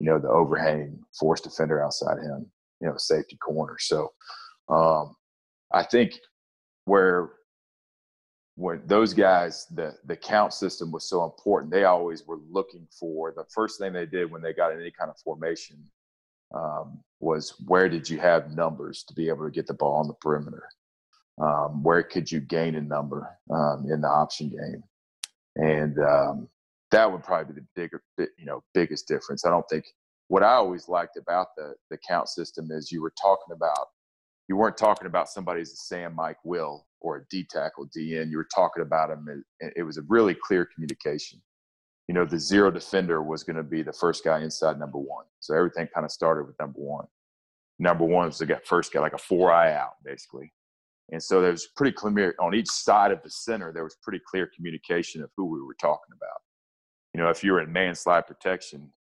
[0.00, 2.46] you know, the overhang force defender outside him,
[2.80, 3.76] you know, safety corner.
[3.78, 4.12] So
[4.68, 5.16] um,
[5.72, 6.18] I think
[6.84, 7.30] where
[8.56, 13.32] when those guys, the the count system was so important, they always were looking for
[13.32, 15.78] the first thing they did when they got in any kind of formation
[16.54, 20.06] um, was where did you have numbers to be able to get the ball on
[20.06, 20.68] the perimeter?
[21.40, 24.84] Um, where could you gain a number um, in the option game?
[25.56, 26.48] And um,
[26.90, 29.44] that would probably be the bigger, you know, biggest difference.
[29.44, 29.84] I don't think
[30.28, 33.88] what I always liked about the the count system is you were talking about
[34.48, 38.30] you weren't talking about somebody as a Sam Mike Will or a D tackle DN.
[38.30, 39.44] You were talking about him.
[39.60, 41.40] It was a really clear communication.
[42.08, 45.24] You know, the zero defender was going to be the first guy inside number one.
[45.40, 47.06] So everything kind of started with number one.
[47.78, 50.52] Number one was the first guy, like a four eye out, basically.
[51.10, 53.72] And so there was pretty clear on each side of the center.
[53.72, 56.40] There was pretty clear communication of who we were talking about
[57.14, 58.92] you know, if you were in man slide protection,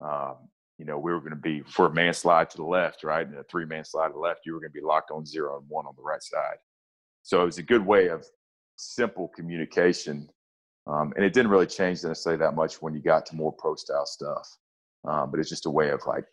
[0.00, 0.36] um,
[0.78, 3.26] you know, we were going to be for a man slide to the left, right,
[3.26, 5.26] and a three man slide to the left, you were going to be locked on
[5.26, 6.56] zero and one on the right side.
[7.22, 8.24] So it was a good way of
[8.76, 10.30] simple communication,
[10.86, 13.74] um, and it didn't really change necessarily that much when you got to more pro
[13.74, 14.48] style stuff.
[15.06, 16.24] Um, but it's just a way of like,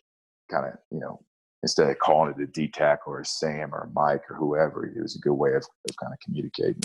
[0.50, 1.20] kind of, you know,
[1.62, 4.86] instead of calling it a D tackle or a Sam or a Mike or whoever,
[4.86, 6.80] it was a good way of, of kind of communicating.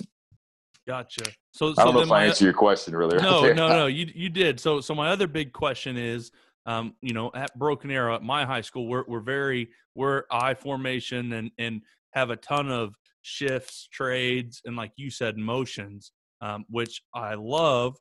[0.87, 1.31] Gotcha.
[1.53, 3.17] So, I don't know if I answered your question really.
[3.17, 3.87] No, no, no.
[3.87, 4.59] You you did.
[4.59, 6.31] So, so my other big question is,
[6.65, 10.53] um, you know, at Broken Arrow at my high school, we're we're very we're I
[10.53, 11.81] formation and and
[12.13, 17.95] have a ton of shifts, trades, and like you said, motions, um, which I love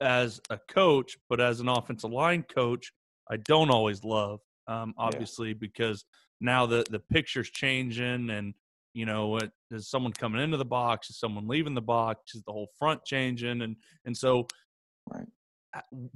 [0.00, 2.92] as a coach, but as an offensive line coach,
[3.30, 4.40] I don't always love.
[4.68, 5.54] Um, obviously, yeah.
[5.60, 6.04] because
[6.40, 8.54] now the the picture's changing and
[8.96, 11.10] you know, what, is someone coming into the box?
[11.10, 12.34] Is someone leaving the box?
[12.34, 13.60] Is the whole front changing?
[13.60, 13.76] And
[14.06, 14.46] and so,
[15.12, 15.26] right.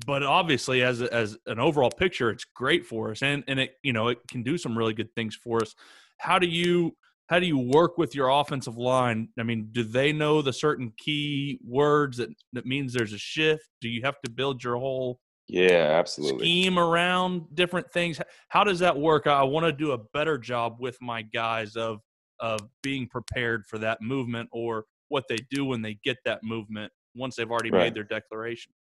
[0.07, 3.93] but obviously, as as an overall picture, it's great for us, and and it you
[3.93, 5.75] know it can do some really good things for us.
[6.17, 6.97] How do you
[7.29, 9.29] how do you work with your offensive line?
[9.39, 13.69] I mean, do they know the certain key words that that means there's a shift?
[13.83, 18.79] Do you have to build your whole yeah absolutely scheme around different things how does
[18.79, 22.01] that work i want to do a better job with my guys of
[22.41, 26.91] of being prepared for that movement or what they do when they get that movement
[27.15, 27.85] once they've already right.
[27.85, 28.75] made their declarations.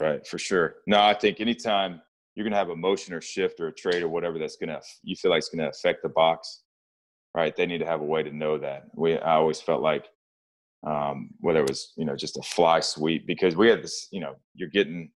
[0.00, 0.76] Right, for sure.
[0.86, 2.00] No, I think anytime
[2.34, 4.68] you're going to have a motion or shift or a trade or whatever that's going
[4.68, 6.62] to you feel like it's going to affect the box,
[7.34, 7.54] right?
[7.56, 8.84] They need to have a way to know that.
[8.94, 10.06] We I always felt like
[10.86, 14.20] um, whether it was you know just a fly sweep because we had this you
[14.20, 15.10] know you're getting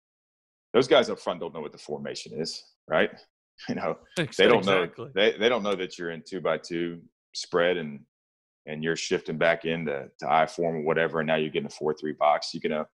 [0.72, 3.10] those guys up front don't know what the formation is right?
[3.68, 4.44] You know, Exactly.
[4.44, 7.00] they don't know they, they don't know that you're in two by two
[7.32, 8.00] spread and
[8.66, 11.70] and you're shifting back into to I form or whatever, and now you're getting a
[11.70, 12.54] four three box.
[12.54, 12.84] You can, uh,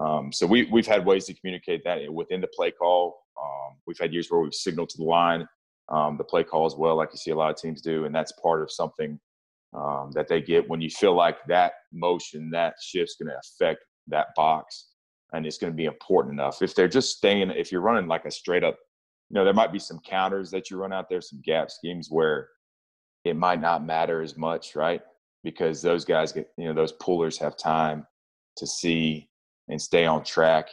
[0.00, 3.18] um, so we we've had ways to communicate that within the play call.
[3.38, 5.46] Um, we've had years where we've signaled to the line
[5.88, 8.14] um, the play call as well, like you see a lot of teams do, and
[8.14, 9.18] that's part of something
[9.74, 13.84] um, that they get when you feel like that motion, that shift's going to affect
[14.08, 14.88] that box,
[15.32, 16.62] and it's going to be important enough.
[16.62, 18.78] If they're just staying, if you're running like a straight up
[19.28, 22.08] you know, there might be some counters that you run out there, some gap schemes
[22.10, 22.48] where
[23.24, 25.00] it might not matter as much, right?
[25.42, 28.06] Because those guys get, you know, those pullers have time
[28.56, 29.28] to see
[29.68, 30.68] and stay on track,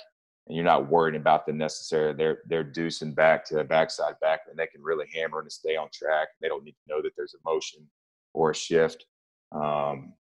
[0.48, 2.14] and you're not worried about the necessary.
[2.14, 5.76] They're they're deucing back to the backside back, and they can really hammer and stay
[5.76, 6.28] on track.
[6.42, 7.88] They don't need to know that there's a motion
[8.34, 9.06] or a shift.
[9.52, 10.14] Um,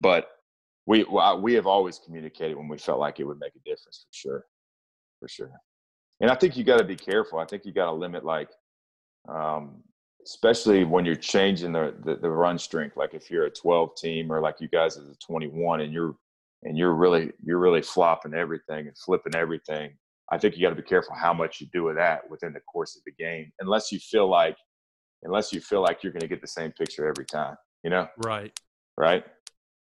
[0.00, 0.28] but
[0.86, 1.04] we
[1.40, 4.44] we have always communicated when we felt like it would make a difference for sure,
[5.20, 5.52] for sure
[6.20, 7.38] and I think you got to be careful.
[7.38, 8.48] I think you got to limit like,
[9.28, 9.82] um,
[10.24, 12.96] especially when you're changing the, the, the run strength.
[12.96, 16.16] Like if you're a 12 team or like you guys as a 21, and you're
[16.62, 19.92] and you're really you're really flopping everything and flipping everything.
[20.32, 22.60] I think you got to be careful how much you do of that within the
[22.60, 24.56] course of the game, unless you feel like
[25.24, 27.56] unless you feel like you're going to get the same picture every time.
[27.82, 28.08] You know?
[28.24, 28.58] Right.
[28.96, 29.24] Right.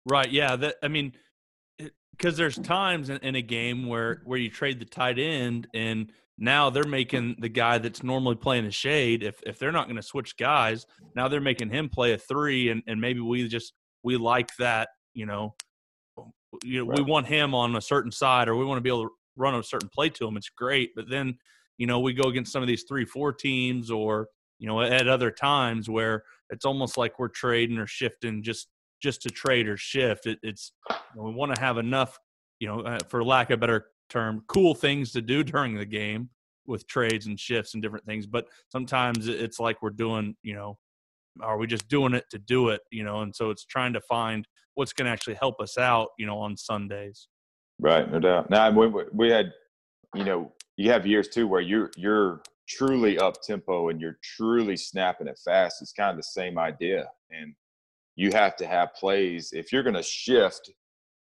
[0.06, 0.32] Right.
[0.32, 0.56] Yeah.
[0.56, 1.14] That I mean,
[1.80, 5.68] eh, because there's times in, in, a game where where you trade the tight end
[5.74, 9.86] and now they're making the guy that's normally playing a shade if if they're not
[9.86, 10.86] going to switch guys
[11.16, 14.90] now they're making him play a three and and maybe we just we like that
[15.14, 15.54] you know
[16.18, 16.32] oh,
[16.64, 16.98] you know right.
[16.98, 19.56] we want him on a certain side or we want to be able to run
[19.56, 21.38] a certain play to him it's great but then
[21.78, 25.08] you know we go against some of these three four teams or you know at
[25.08, 28.68] other times where it's almost like we're trading or shifting just
[29.02, 30.26] just to trade or shift.
[30.26, 32.20] It, it's you know, we want to have enough,
[32.60, 35.86] you know, uh, for lack of a better term, cool things to do during the
[35.86, 36.30] game
[36.68, 38.28] with trades and shifts and different things.
[38.28, 40.78] But sometimes it's like we're doing, you know,
[41.42, 43.22] are we just doing it to do it, you know?
[43.22, 46.38] And so it's trying to find what's going to actually help us out, you know,
[46.38, 47.28] on Sundays.
[47.80, 48.50] Right, no doubt.
[48.50, 49.54] Now we we had,
[50.14, 54.78] you know, you have years too where you're you're truly up tempo and you're truly
[54.78, 55.82] snapping it fast.
[55.82, 57.56] It's kind of the same idea, and
[58.22, 60.72] you have to have plays if you're going to shift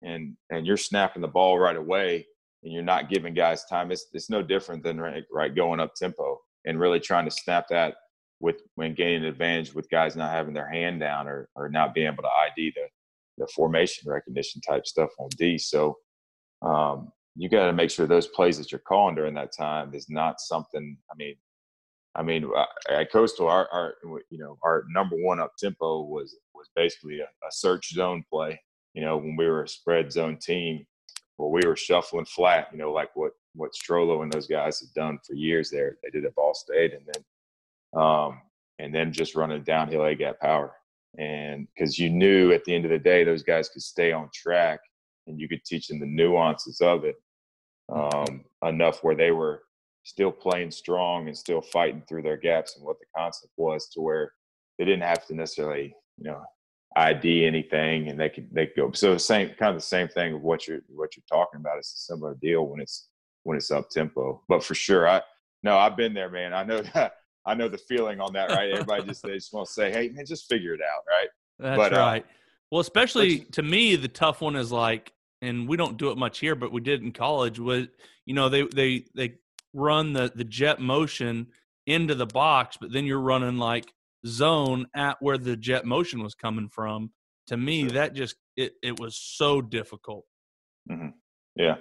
[0.03, 2.25] and and you're snapping the ball right away
[2.63, 5.95] and you're not giving guys time it's it's no different than right, right going up
[5.95, 7.95] tempo and really trying to snap that
[8.39, 12.05] with when gaining advantage with guys not having their hand down or or not being
[12.05, 12.87] able to ID the
[13.39, 15.57] the formation recognition type stuff on D.
[15.57, 15.97] So
[16.61, 20.07] um, you got to make sure those plays that you're calling during that time is
[20.07, 21.35] not something I mean
[22.15, 23.93] I mean, uh, at Coastal, our, our
[24.29, 28.59] you know our number one up tempo was was basically a, a, search zone play.
[28.93, 30.85] You know, when we were a spread zone team,
[31.37, 32.67] where we were shuffling flat.
[32.71, 35.69] You know, like what what Strollo and those guys have done for years.
[35.69, 38.41] There, they did at Ball State, and then um,
[38.79, 40.73] and then just running downhill A gap power.
[41.17, 44.29] And because you knew at the end of the day, those guys could stay on
[44.33, 44.79] track,
[45.27, 47.15] and you could teach them the nuances of it
[47.91, 49.63] um, enough where they were
[50.03, 54.01] still playing strong and still fighting through their gaps and what the concept was to
[54.01, 54.31] where
[54.77, 56.43] they didn't have to necessarily, you know,
[56.97, 58.91] ID anything and they could they could go.
[58.91, 61.77] So the same kind of the same thing of what you're what you're talking about.
[61.77, 63.07] It's a similar deal when it's
[63.43, 64.41] when it's up tempo.
[64.47, 65.21] But for sure, I
[65.63, 66.53] no, I've been there, man.
[66.53, 67.13] I know that
[67.45, 68.71] I know the feeling on that, right?
[68.71, 71.29] Everybody just they just want to say, hey man, just figure it out, right?
[71.59, 72.23] That's but, uh, right.
[72.23, 72.33] Uh,
[72.71, 76.39] well, especially to me, the tough one is like, and we don't do it much
[76.39, 77.59] here, but we did in college.
[77.59, 77.87] Was
[78.25, 79.35] you know they they they
[79.73, 81.47] run the the jet motion
[81.87, 83.91] into the box, but then you're running like
[84.25, 87.11] zone at where the jet motion was coming from.
[87.47, 90.25] To me, that just it it was so difficult.
[90.89, 91.09] Mm-hmm.
[91.55, 91.75] Yeah,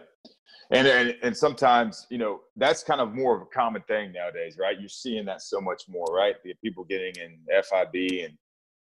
[0.73, 4.57] and, and and sometimes you know that's kind of more of a common thing nowadays,
[4.59, 4.79] right?
[4.81, 6.37] You're seeing that so much more, right?
[6.45, 8.33] The people getting in FIB and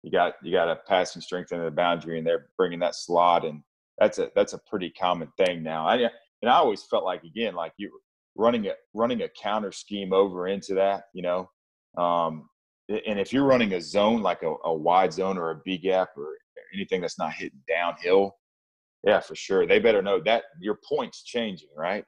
[0.04, 3.46] you got you got a passing strength into the boundary, and they're bringing that slot,
[3.46, 3.62] and
[3.98, 5.88] that's a that's a pretty common thing now.
[5.88, 7.92] I and I always felt like again, like you
[8.36, 11.50] running a running a counter scheme over into that, you know.
[12.02, 12.50] Um,
[12.90, 16.10] and if you're running a zone like a, a wide zone or a B gap
[16.18, 16.38] or
[16.74, 18.36] anything that's not hitting downhill,
[19.06, 19.66] yeah, for sure.
[19.66, 22.04] They better know that your point's changing, right?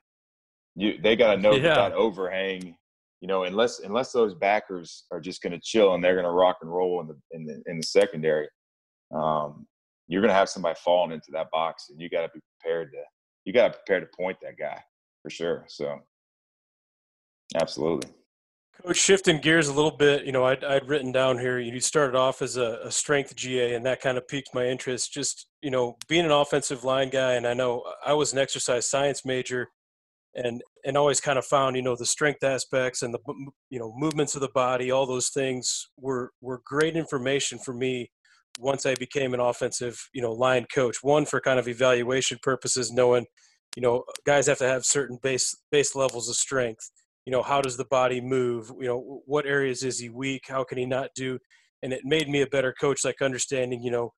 [0.76, 1.62] You they got to know yeah.
[1.62, 2.76] that, that overhang,
[3.22, 6.32] you know, unless unless those backers are just going to chill and they're going to
[6.32, 8.48] rock and roll in the in the in the secondary,
[9.14, 9.68] um,
[10.08, 12.92] you're going to have somebody falling into that box, and you got to be prepared
[12.92, 13.00] to
[13.46, 14.82] you got to prepare to point that guy
[15.22, 15.66] for sure.
[15.68, 16.00] So
[17.56, 18.10] Absolutely.
[18.86, 22.16] Coach, shifting gears a little bit, you know, I'd, I'd written down here, you started
[22.18, 25.12] off as a, a, strength GA, and that kind of piqued my interest.
[25.14, 28.90] Just, you know, being an offensive line guy, and I know I was an exercise
[28.90, 29.68] science major.
[30.36, 33.20] and and always kind of found you know the strength aspects and the
[33.70, 38.10] you know movements of the body all those things were were great information for me
[38.60, 42.92] once i became an offensive you know line coach one for kind of evaluation purposes
[42.92, 43.26] knowing
[43.76, 46.92] you know guys have to have certain base base levels of strength
[47.26, 48.72] you know how does the body move?
[48.80, 50.44] You know what areas is he weak?
[50.48, 51.40] How can he not do?
[51.84, 54.14] And it made me a better coach like understanding you know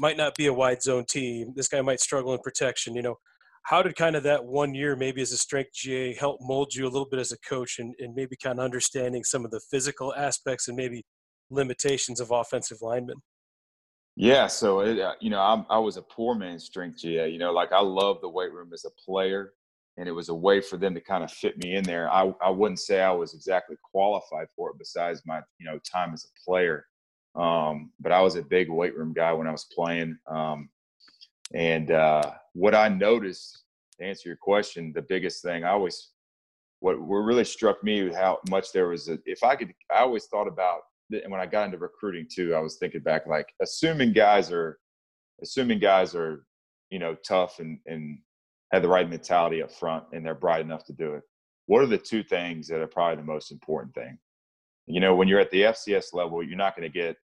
[0.00, 1.52] might not be a wide zone team.
[1.56, 3.16] This guy might struggle in protection you know.
[3.64, 6.84] How did kind of that one year maybe as a strength GA help mold you
[6.84, 9.60] a little bit as a coach and, and maybe kind of understanding some of the
[9.70, 11.04] physical aspects and maybe
[11.50, 13.16] limitations of offensive linemen?
[14.16, 17.28] Yeah, so it, uh, you know, I'm, i was a poor man's strength GA.
[17.28, 19.52] You know, like I love the weight room as a player,
[19.96, 22.10] and it was a way for them to kind of fit me in there.
[22.10, 26.12] I I wouldn't say I was exactly qualified for it, besides my you know time
[26.12, 26.86] as a player.
[27.36, 30.16] Um, but I was a big weight room guy when I was playing.
[30.26, 30.70] Um,
[31.54, 32.22] and uh,
[32.54, 33.62] what I noticed,
[33.98, 36.12] to answer your question, the biggest thing I always,
[36.80, 40.48] what, really struck me, how much there was, a, if I could, I always thought
[40.48, 40.80] about,
[41.10, 44.78] and when I got into recruiting too, I was thinking back, like assuming guys are,
[45.42, 46.46] assuming guys are,
[46.90, 48.18] you know, tough and, and
[48.72, 51.22] have the right mentality up front and they're bright enough to do it.
[51.66, 54.18] What are the two things that are probably the most important thing?
[54.86, 57.16] You know, when you're at the FCS level, you're not going to get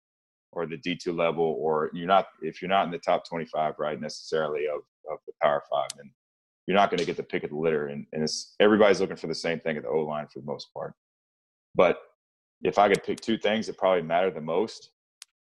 [0.53, 4.01] or the D2 level, or you're not if you're not in the top 25, right,
[4.01, 6.11] necessarily of of the Power Five, then
[6.66, 7.88] you're not going to get the pick of the litter.
[7.88, 10.47] And, and it's everybody's looking for the same thing at the O line for the
[10.47, 10.95] most part.
[11.74, 11.99] But
[12.62, 14.90] if I could pick two things that probably matter the most,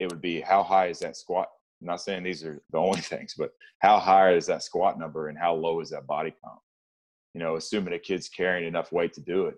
[0.00, 1.48] it would be how high is that squat.
[1.80, 3.50] I'm not saying these are the only things, but
[3.80, 6.60] how high is that squat number and how low is that body comp?
[7.34, 9.56] You know, assuming a kid's carrying enough weight to do it.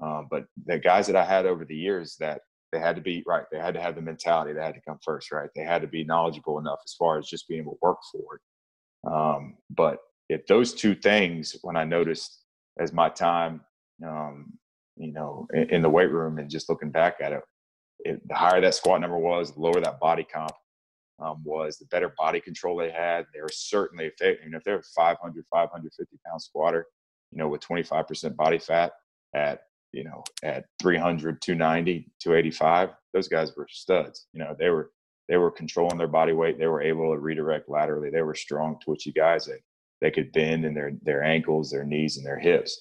[0.00, 2.42] Um, but the guys that I had over the years that
[2.72, 3.44] they had to be right.
[3.50, 4.52] They had to have the mentality.
[4.52, 5.48] They had to come first, right?
[5.54, 8.36] They had to be knowledgeable enough as far as just being able to work for
[8.36, 9.10] it.
[9.10, 12.42] Um, but if those two things, when I noticed
[12.78, 13.62] as my time,
[14.06, 14.52] um,
[14.96, 17.40] you know, in, in, the weight room and just looking back at it,
[18.00, 20.52] it, the higher that squat number was, the lower that body comp
[21.18, 23.26] um, was, the better body control they had.
[23.32, 26.86] They were certainly, if they, if they're 500, 550 pound squatter,
[27.32, 28.92] you know, with 25% body fat
[29.34, 29.60] at
[29.96, 34.26] you know, at 300, 290, 285, those guys were studs.
[34.32, 34.90] You know, they were
[35.28, 36.58] they were controlling their body weight.
[36.58, 38.10] They were able to redirect laterally.
[38.10, 39.46] They were strong, twitchy guys.
[39.46, 39.60] They
[40.02, 42.78] they could bend in their their ankles, their knees, and their hips.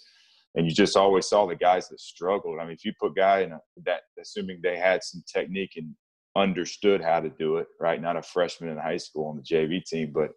[0.55, 2.59] And you just always saw the guys that struggled.
[2.59, 5.93] I mean, if you put guy in a, that, assuming they had some technique and
[6.35, 8.01] understood how to do it, right?
[8.01, 10.31] Not a freshman in high school on the JV team, but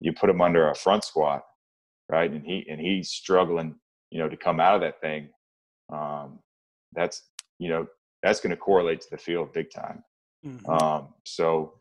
[0.00, 1.42] you put him under a front squat,
[2.10, 2.30] right?
[2.30, 3.76] And he and he's struggling,
[4.10, 5.30] you know, to come out of that thing
[5.92, 6.38] um,
[6.92, 7.22] that's
[7.58, 7.86] you know
[8.22, 10.02] that's going to correlate to the field big time.
[10.44, 10.70] Mm-hmm.
[10.70, 11.74] Um, so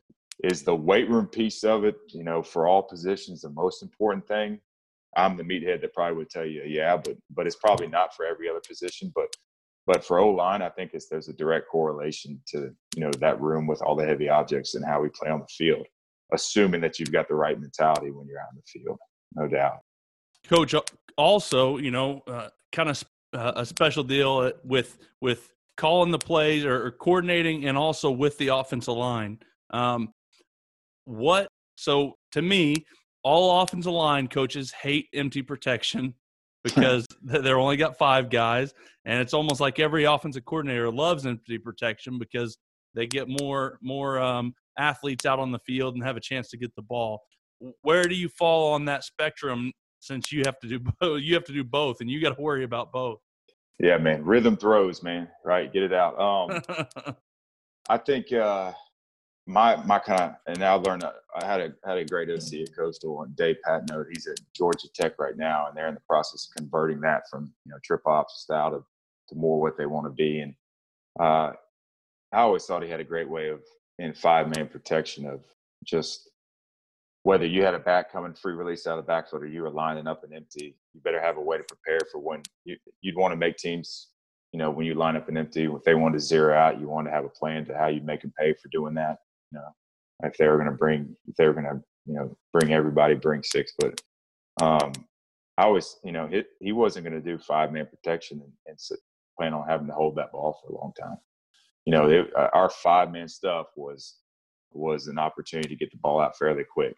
[0.43, 4.27] is the weight room piece of it, you know, for all positions the most important
[4.27, 4.59] thing?
[5.15, 8.25] I'm the meathead that probably would tell you, yeah, but but it's probably not for
[8.25, 9.11] every other position.
[9.13, 9.27] But
[9.87, 13.67] but for O line, I think there's a direct correlation to you know that room
[13.67, 15.85] with all the heavy objects and how we play on the field,
[16.33, 18.99] assuming that you've got the right mentality when you're out in the field,
[19.35, 19.79] no doubt.
[20.47, 20.75] Coach,
[21.17, 23.03] also, you know, uh, kind of
[23.33, 28.37] uh, a special deal with with calling the plays or, or, coordinating and also with
[28.37, 29.39] the offensive line.
[29.71, 30.13] Um,
[31.05, 32.85] what so to me,
[33.23, 36.13] all offensive line coaches hate empty protection
[36.63, 38.73] because they're only got five guys,
[39.05, 42.57] and it's almost like every offensive coordinator loves empty protection because
[42.93, 46.57] they get more more um, athletes out on the field and have a chance to
[46.57, 47.21] get the ball.
[47.81, 51.45] Where do you fall on that spectrum since you have to do both, you have
[51.45, 53.19] to do both, and you got to worry about both.
[53.79, 55.27] Yeah, man, rhythm throws, man.
[55.43, 56.19] Right, get it out.
[56.19, 56.61] Um,
[57.89, 58.73] I think uh,
[59.47, 62.61] my my kind of and I learned uh, I had a had a great OC
[62.61, 64.05] at Coastal and Dave Patenaude.
[64.13, 67.51] He's at Georgia Tech right now, and they're in the process of converting that from
[67.65, 68.83] you know trip ops style to
[69.29, 70.41] to more what they want to be.
[70.41, 70.53] And
[71.19, 71.53] uh,
[72.31, 73.61] I always thought he had a great way of
[73.99, 75.41] in five man protection of
[75.85, 76.29] just
[77.23, 79.69] whether you had a back coming free release out of the backfield or you were
[79.69, 82.75] lining up and empty, you better have a way to prepare for when you,
[83.05, 84.07] would want to make teams,
[84.51, 86.87] you know, when you line up an empty, if they want to zero out, you
[86.87, 89.17] want to have a plan to how you make them pay for doing that.
[89.51, 89.69] You know,
[90.23, 93.15] if they were going to bring, if they were going to, you know, bring everybody,
[93.15, 93.73] bring six.
[93.77, 94.01] But
[94.61, 94.93] um,
[95.57, 98.79] I was, you know, it, he wasn't going to do five man protection and, and
[98.79, 98.99] sit,
[99.37, 101.17] plan on having to hold that ball for a long time.
[101.85, 104.17] You know, it, uh, our five man stuff was
[104.73, 106.95] was an opportunity to get the ball out fairly quick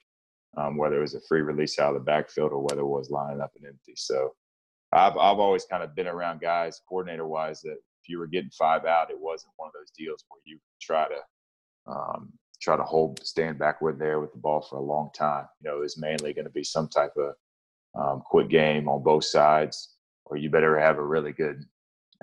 [0.58, 3.10] um, whether it was a free release out of the backfield or whether it was
[3.10, 3.94] lining up and empty.
[3.96, 4.34] So
[4.92, 8.52] I've, I've always kind of been around guys, coordinator wise, that if you were getting
[8.52, 12.32] five out, it wasn't one of those deals where you try to um,
[12.64, 15.46] try to hold, stand backward there with the ball for a long time.
[15.60, 17.34] You know, was mainly going to be some type of
[18.02, 19.96] um, quick game on both sides.
[20.26, 21.64] or you better have a really good,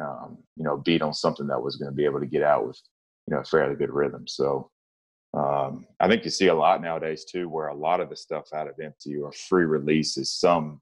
[0.01, 2.67] um, you know, beat on something that was going to be able to get out
[2.67, 2.81] with,
[3.27, 4.27] you know, a fairly good rhythm.
[4.27, 4.71] So
[5.35, 8.53] um, I think you see a lot nowadays too, where a lot of the stuff
[8.53, 10.81] out of empty or free release is some,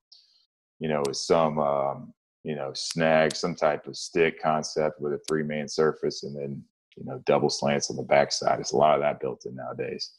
[0.79, 5.21] you know, is some, um, you know, snag, some type of stick concept with a
[5.29, 6.63] three man surface and then,
[6.99, 8.61] you know, double slants on the backside.
[8.61, 10.13] It's a lot of that built in nowadays.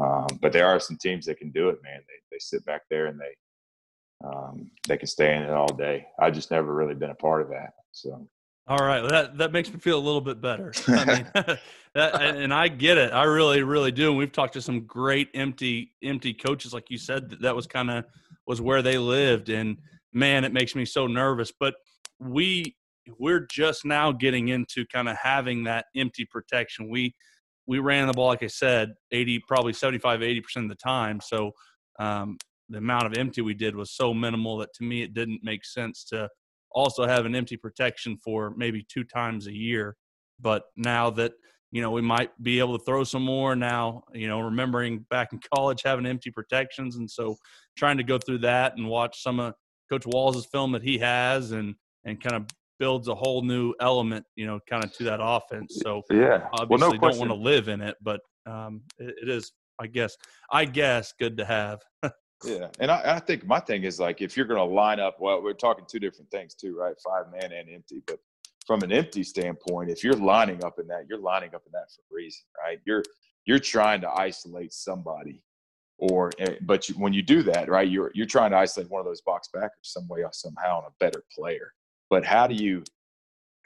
[0.00, 2.00] Um, but there are some teams that can do it, man.
[2.06, 6.06] They, they sit back there and they, um, they can stay in it all day.
[6.18, 7.74] I just never really been a part of that.
[7.92, 8.28] So.
[8.68, 10.72] All right, that that makes me feel a little bit better.
[10.88, 11.26] I mean,
[11.94, 13.12] that, and I get it.
[13.12, 14.08] I really, really do.
[14.08, 17.30] And we've talked to some great empty, empty coaches, like you said.
[17.30, 18.04] That, that was kind of
[18.44, 19.76] was where they lived, and
[20.12, 21.52] man, it makes me so nervous.
[21.52, 21.76] But
[22.18, 22.74] we
[23.18, 26.90] we're just now getting into kind of having that empty protection.
[26.90, 27.14] We
[27.66, 31.20] we ran the ball, like I said, 80, probably 75, 80% of the time.
[31.20, 31.50] So
[31.98, 32.36] um,
[32.68, 35.64] the amount of empty we did was so minimal that to me it didn't make
[35.64, 36.28] sense to
[36.70, 39.96] also have an empty protection for maybe two times a year.
[40.40, 41.32] But now that
[41.72, 45.32] you know we might be able to throw some more now, you know, remembering back
[45.32, 47.36] in college having empty protections, and so
[47.76, 49.54] trying to go through that and watch some of
[49.90, 52.46] Coach Walz's film that he has, and and kind of
[52.78, 55.80] builds a whole new element, you know, kind of to that offense.
[55.82, 59.28] So yeah, obviously well, no don't want to live in it, but um, it, it
[59.28, 60.16] is, I guess,
[60.50, 61.80] I guess, good to have.
[62.44, 65.16] yeah, and I, I, think my thing is like if you're going to line up,
[65.20, 66.94] well, we're talking two different things too, right?
[67.04, 68.18] Five man and empty, but
[68.66, 71.90] from an empty standpoint, if you're lining up in that, you're lining up in that
[71.90, 72.78] for a reason, right?
[72.84, 73.02] You're
[73.46, 75.40] you're trying to isolate somebody
[75.98, 79.00] or eh, but you, when you do that right you're you're trying to isolate one
[79.00, 81.72] of those box backers some way somehow on a better player
[82.10, 82.82] but how do you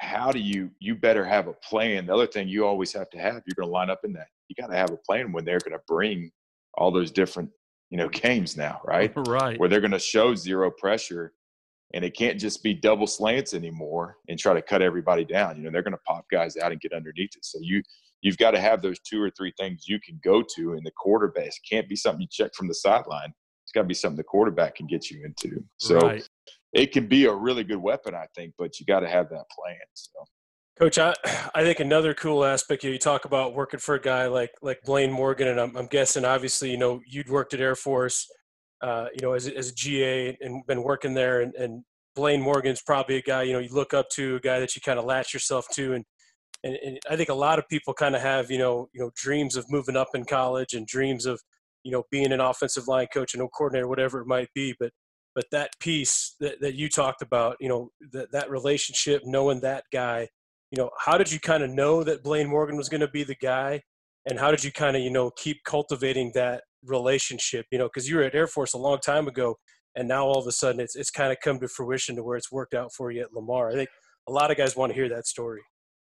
[0.00, 2.06] how do you you better have a plan.
[2.06, 4.28] The other thing you always have to have you're going to line up in that
[4.48, 6.30] you got to have a plan when they're going to bring
[6.74, 7.50] all those different
[7.90, 9.12] you know games now right?
[9.28, 9.60] Right.
[9.60, 11.34] Where they're going to show zero pressure
[11.92, 15.64] and it can't just be double slants anymore and try to cut everybody down you
[15.64, 17.44] know they're going to pop guys out and get underneath it.
[17.44, 17.82] So you
[18.22, 20.92] you've got to have those two or three things you can go to in the
[20.96, 23.34] quarterback it can't be something you check from the sideline
[23.70, 26.28] it's got to be something the quarterback can get you into so right
[26.72, 29.44] it can be a really good weapon, I think, but you got to have that
[29.50, 29.76] plan.
[29.94, 30.24] So.
[30.78, 31.14] Coach, I,
[31.54, 35.12] I think another cool aspect you talk about working for a guy like like Blane
[35.12, 38.26] Morgan, and I'm, I'm guessing obviously you know you'd worked at Air Force,
[38.80, 42.82] uh, you know as as a GA and been working there, and, and Blane Morgan's
[42.82, 45.04] probably a guy you know you look up to, a guy that you kind of
[45.04, 46.04] latch yourself to, and,
[46.64, 49.10] and and I think a lot of people kind of have you know you know
[49.16, 51.42] dreams of moving up in college and dreams of
[51.84, 54.90] you know being an offensive line coach and no coordinator, whatever it might be, but
[55.34, 59.84] but that piece that, that you talked about you know that, that relationship knowing that
[59.92, 60.28] guy
[60.70, 63.24] you know how did you kind of know that blane morgan was going to be
[63.24, 63.80] the guy?
[64.28, 67.66] And how did you kind of you know keep cultivating that relationship?
[67.70, 69.56] You know because you were at air force a long time ago
[69.96, 72.36] and now all of a sudden it's, it's kind of come to fruition to where
[72.36, 73.70] it's worked out for you at lamar.
[73.70, 73.90] I think
[74.28, 75.62] a lot of guys want to hear that story.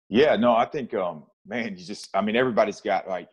[0.09, 3.27] Yeah no i think um man you just i mean everybody's got like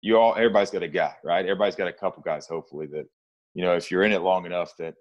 [0.00, 3.06] you all everybody's got a guy right everybody's got a couple guys hopefully that
[3.58, 4.94] you know, if you're in it long enough that,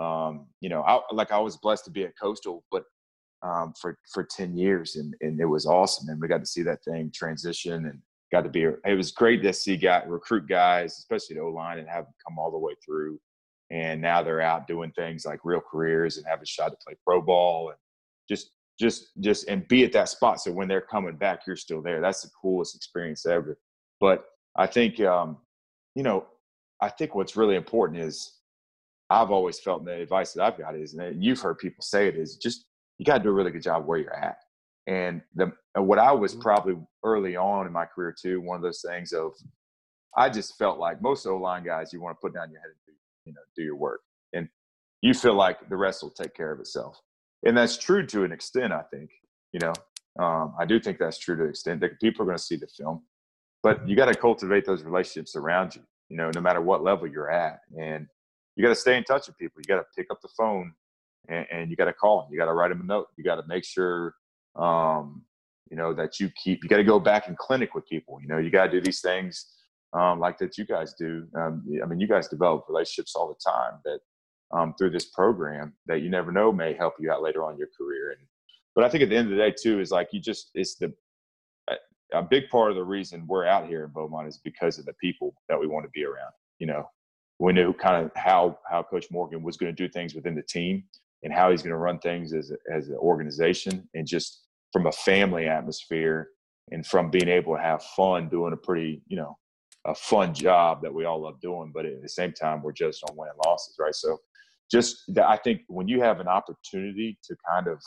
[0.00, 2.84] um, you know, I, like I was blessed to be at Coastal, but
[3.42, 6.62] um, for for ten years, and and it was awesome, and we got to see
[6.62, 7.98] that thing transition, and
[8.30, 8.62] got to be.
[8.62, 12.14] It was great to see guy recruit guys, especially the O line, and have them
[12.26, 13.18] come all the way through.
[13.72, 16.94] And now they're out doing things like real careers and have a shot to play
[17.04, 17.78] pro ball, and
[18.28, 20.40] just just just and be at that spot.
[20.40, 22.00] So when they're coming back, you're still there.
[22.00, 23.58] That's the coolest experience ever.
[24.00, 24.24] But
[24.56, 25.38] I think um,
[25.94, 26.26] you know
[26.80, 28.32] I think what's really important is
[29.10, 32.16] I've always felt the advice that I've got is, and you've heard people say it
[32.16, 32.66] is just
[32.98, 34.38] you got to do a really good job where you're at.
[34.86, 36.42] And the what I was mm-hmm.
[36.42, 39.32] probably early on in my career too, one of those things of
[40.16, 42.70] I just felt like most O line guys, you want to put down your head
[42.70, 42.92] and do,
[43.26, 44.00] you know do your work,
[44.32, 44.48] and
[45.02, 47.00] you feel like the rest will take care of itself.
[47.44, 49.10] And that's true to an extent, I think.
[49.52, 52.38] You know, um, I do think that's true to an extent that people are going
[52.38, 53.02] to see the film,
[53.66, 57.06] but you got to cultivate those relationships around you you know, no matter what level
[57.06, 57.60] you're at.
[57.78, 58.06] And
[58.54, 59.60] you got to stay in touch with people.
[59.60, 60.72] You got to pick up the phone
[61.28, 62.28] and, and you got to call them.
[62.30, 63.08] You got to write them a note.
[63.16, 64.14] You got to make sure,
[64.56, 65.22] um,
[65.70, 68.18] you know, that you keep, you got to go back in clinic with people.
[68.22, 69.46] You know, you got to do these things
[69.92, 71.26] um, like that you guys do.
[71.36, 73.98] Um, I mean, you guys develop relationships all the time that
[74.56, 77.58] um, through this program that you never know may help you out later on in
[77.58, 78.10] your career.
[78.10, 78.20] And,
[78.76, 80.76] but I think at the end of the day too, is like you just, it's
[80.76, 80.94] the,
[82.12, 84.92] a big part of the reason we're out here in Beaumont is because of the
[84.94, 86.32] people that we want to be around.
[86.58, 86.88] You know,
[87.38, 90.42] we knew kind of how how Coach Morgan was going to do things within the
[90.42, 90.84] team
[91.22, 94.86] and how he's going to run things as a, as an organization and just from
[94.86, 96.30] a family atmosphere
[96.70, 99.36] and from being able to have fun doing a pretty you know
[99.86, 103.02] a fun job that we all love doing, but at the same time we're judged
[103.08, 103.94] on winning losses, right?
[103.94, 104.18] So
[104.70, 107.80] just that I think when you have an opportunity to kind of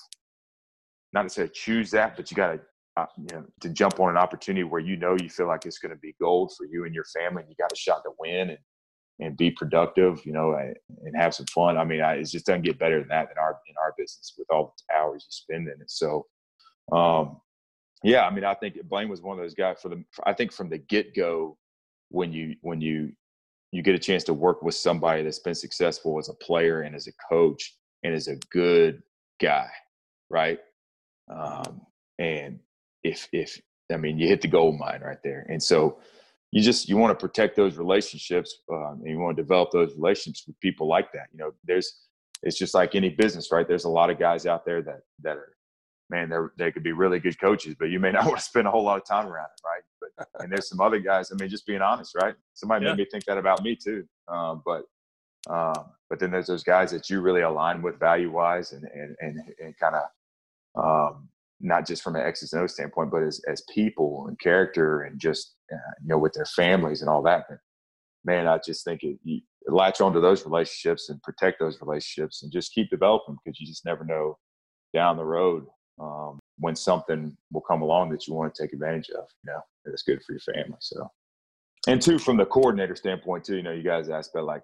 [1.11, 2.61] not necessarily choose that, but you got to
[2.99, 5.79] uh, you know to jump on an opportunity where you know you feel like it's
[5.79, 8.11] going to be gold for you and your family, and you got a shot to
[8.19, 8.59] win and
[9.21, 11.77] and be productive, you know, and, and have some fun.
[11.77, 14.33] I mean, I, it just doesn't get better than that in our in our business
[14.37, 15.91] with all the hours you spend in it.
[15.91, 16.25] So,
[16.91, 17.41] um,
[18.03, 20.03] yeah, I mean, I think Blane was one of those guys for the.
[20.25, 21.57] I think from the get go,
[22.09, 23.11] when you when you
[23.71, 26.95] you get a chance to work with somebody that's been successful as a player and
[26.95, 29.03] as a coach and is a good
[29.39, 29.67] guy,
[30.29, 30.59] right?
[31.29, 31.81] Um,
[32.17, 32.59] and
[33.03, 33.59] if if
[33.91, 35.45] I mean, you hit the gold mine right there.
[35.49, 35.99] And so
[36.51, 39.93] you just you want to protect those relationships um, and you want to develop those
[39.95, 41.27] relationships with people like that.
[41.31, 42.05] You know, there's
[42.43, 43.67] it's just like any business, right?
[43.67, 45.53] There's a lot of guys out there that that are
[46.09, 48.67] man, they they could be really good coaches, but you may not want to spend
[48.67, 49.83] a whole lot of time around it, right?
[50.17, 51.31] But and there's some other guys.
[51.31, 52.35] I mean, just being honest, right?
[52.53, 52.91] Somebody yeah.
[52.91, 54.05] made me think that about me too.
[54.27, 54.83] Um, but
[55.49, 59.15] um, but then there's those guys that you really align with value wise and and
[59.19, 60.03] and, and kind of
[60.75, 61.28] um,
[61.62, 65.20] not just from an X's and O standpoint, but as as people and character and
[65.20, 67.45] just uh, you know with their families and all that.
[67.49, 67.60] But
[68.26, 72.51] man, I just think it, you latch onto those relationships and protect those relationships and
[72.51, 74.38] just keep developing because you just never know
[74.93, 75.66] down the road
[75.99, 79.26] um, when something will come along that you want to take advantage of.
[79.43, 80.78] You know, that's good for your family.
[80.80, 81.10] So,
[81.88, 84.64] and two, from the coordinator standpoint too, you know, you guys asked about like,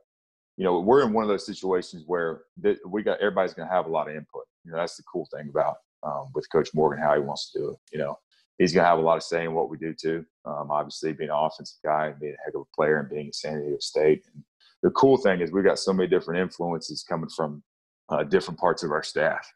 [0.57, 3.73] you know, we're in one of those situations where th- we got everybody's going to
[3.73, 4.43] have a lot of input.
[4.63, 5.75] You know, that's the cool thing about
[6.05, 7.77] um, with Coach Morgan how he wants to do it.
[7.91, 8.17] You know,
[8.57, 10.25] he's going to have a lot of say in what we do too.
[10.45, 13.27] Um, obviously, being an offensive guy and being a heck of a player and being
[13.27, 14.23] at San Diego State.
[14.33, 14.43] And
[14.83, 17.63] the cool thing is we got so many different influences coming from
[18.09, 19.51] uh, different parts of our staff,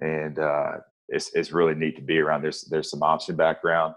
[0.00, 0.72] and uh,
[1.08, 2.42] it's it's really neat to be around.
[2.42, 3.94] There's there's some option background.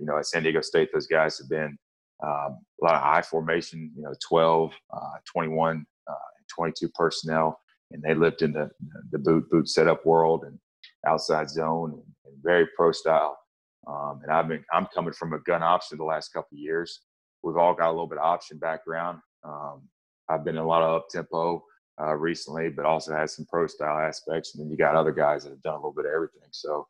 [0.00, 1.76] You know, at San Diego State, those guys have been
[2.24, 3.92] um, a lot of I formation.
[3.94, 4.98] You know, 12, uh,
[5.30, 6.14] 21, uh,
[6.54, 7.60] 22 personnel,
[7.92, 8.70] and they lived in the
[9.12, 10.58] the boot boot setup world and
[11.06, 13.38] outside zone and, and very pro style.
[13.86, 17.00] Um, and I've been I'm coming from a gun option the last couple years.
[17.42, 19.18] We've all got a little bit of option background.
[19.44, 19.82] Um,
[20.28, 21.62] I've been in a lot of up tempo
[22.00, 24.54] uh, recently, but also has some pro style aspects.
[24.54, 26.48] And then you got other guys that have done a little bit of everything.
[26.50, 26.88] So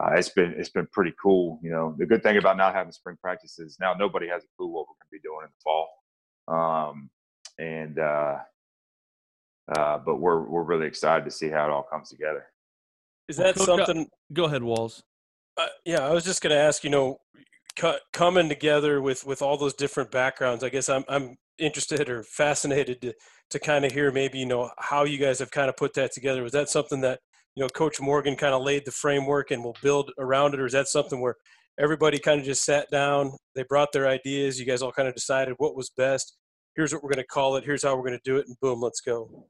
[0.00, 1.58] uh, it's been it's been pretty cool.
[1.62, 4.48] You know, the good thing about not having spring practice is now nobody has a
[4.56, 5.88] clue what we're going to be doing in the fall.
[6.48, 7.10] Um,
[7.58, 8.36] and uh,
[9.74, 12.46] uh, but we're we're really excited to see how it all comes together.
[13.28, 14.06] Is that well, something?
[14.32, 15.02] Go ahead, Walls.
[15.56, 16.84] Uh, yeah, I was just going to ask.
[16.84, 17.18] You know,
[18.12, 20.64] coming together with with all those different backgrounds.
[20.64, 23.14] I guess I'm I'm interested or fascinated to
[23.50, 26.12] to kind of hear maybe you know how you guys have kind of put that
[26.12, 26.42] together.
[26.42, 27.20] Was that something that
[27.54, 30.66] you know Coach Morgan kind of laid the framework and will build around it, or
[30.66, 31.36] is that something where
[31.78, 35.14] everybody kind of just sat down, they brought their ideas, you guys all kind of
[35.14, 36.36] decided what was best.
[36.74, 37.64] Here's what we're going to call it.
[37.64, 39.46] Here's how we're going to do it, and boom, let's go.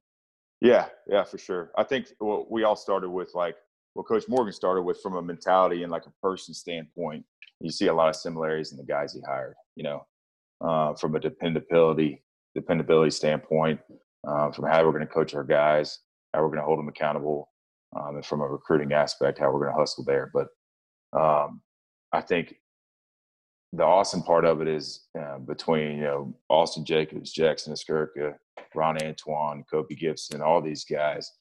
[0.60, 1.70] Yeah, yeah, for sure.
[1.76, 3.56] I think well, we all started with like
[3.96, 7.24] what Coach Morgan started with from a mentality and like a person standpoint.
[7.60, 9.54] You see a lot of similarities in the guys he hired.
[9.74, 10.06] You know,
[10.60, 12.22] uh, from a dependability
[12.54, 13.80] dependability standpoint,
[14.26, 16.00] uh, from how we're going to coach our guys,
[16.34, 17.50] how we're going to hold them accountable,
[17.98, 20.30] um, and from a recruiting aspect, how we're going to hustle there.
[20.32, 20.48] But
[21.18, 21.62] um,
[22.12, 22.54] I think
[23.72, 28.34] the awesome part of it is uh, between you know Austin Jacobs, Jackson Escurka,
[28.74, 31.32] Ron Antoine, Kobe Gibson, all these guys.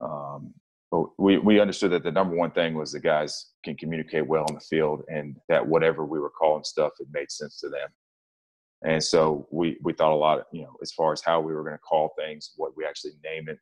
[0.00, 0.54] Um,
[0.94, 4.44] but we we understood that the number one thing was the guys can communicate well
[4.48, 7.88] on the field, and that whatever we were calling stuff, it made sense to them.
[8.84, 11.52] And so we we thought a lot, of, you know, as far as how we
[11.52, 13.58] were going to call things, what we actually name it,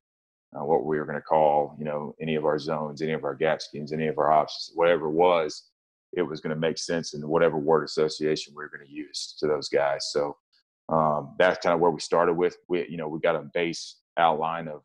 [0.55, 3.25] uh, what we were going to call, you know, any of our zones, any of
[3.25, 5.71] our gap schemes, any of our options, whatever it was,
[6.13, 9.37] it was going to make sense in whatever word association we were going to use
[9.39, 10.11] to those guys.
[10.13, 10.37] So
[10.91, 12.59] um, that's kind of where we started with.
[12.69, 14.83] We, you know, we got a base outline of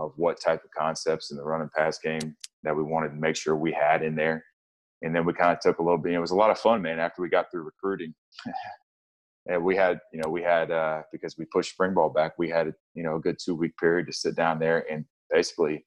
[0.00, 3.16] of what type of concepts in the run and pass game that we wanted to
[3.16, 4.44] make sure we had in there.
[5.02, 6.12] And then we kind of took a little bit.
[6.12, 7.00] It was a lot of fun, man.
[7.00, 8.14] After we got through recruiting,
[9.46, 12.48] and we had you know we had uh, because we pushed spring ball back we
[12.48, 15.84] had you know a good two week period to sit down there and basically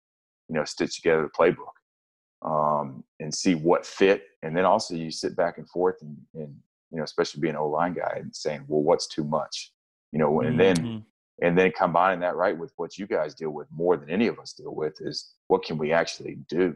[0.49, 5.11] you know stitch together the playbook um, and see what fit and then also you
[5.11, 6.55] sit back and forth and, and
[6.91, 9.71] you know especially being an o line guy and saying well what's too much
[10.11, 10.83] you know and mm-hmm.
[10.83, 11.05] then
[11.41, 14.39] and then combining that right with what you guys deal with more than any of
[14.39, 16.73] us deal with is what can we actually do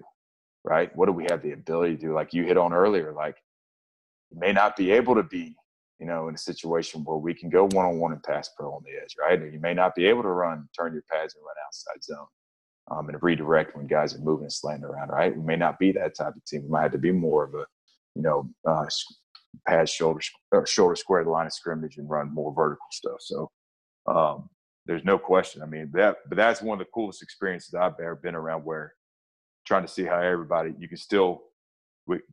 [0.64, 3.38] right what do we have the ability to do like you hit on earlier like
[4.32, 5.56] you may not be able to be
[6.00, 8.72] you know, in a situation where we can go one on one and pass pro
[8.72, 9.40] on the edge, right?
[9.52, 12.28] You may not be able to run, turn your pads and run outside zone
[12.90, 15.36] um, and redirect when guys are moving and slanting around, right?
[15.36, 16.64] We may not be that type of team.
[16.64, 17.66] We might have to be more of a,
[18.16, 18.86] you know, uh,
[19.68, 23.18] pad shoulder or shoulder square the line of scrimmage and run more vertical stuff.
[23.20, 23.52] So
[24.10, 24.50] um,
[24.86, 25.62] there's no question.
[25.62, 28.64] I mean, that but that's one of the coolest experiences I've ever been around.
[28.64, 28.94] Where
[29.66, 31.44] trying to see how everybody you can still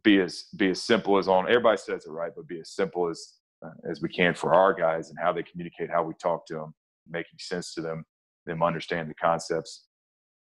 [0.02, 3.08] be as be as simple as on everybody says it right, but be as simple
[3.08, 6.46] as uh, as we can for our guys and how they communicate, how we talk
[6.46, 6.74] to them,
[7.08, 8.04] making sense to them,
[8.46, 9.86] them understand the concepts.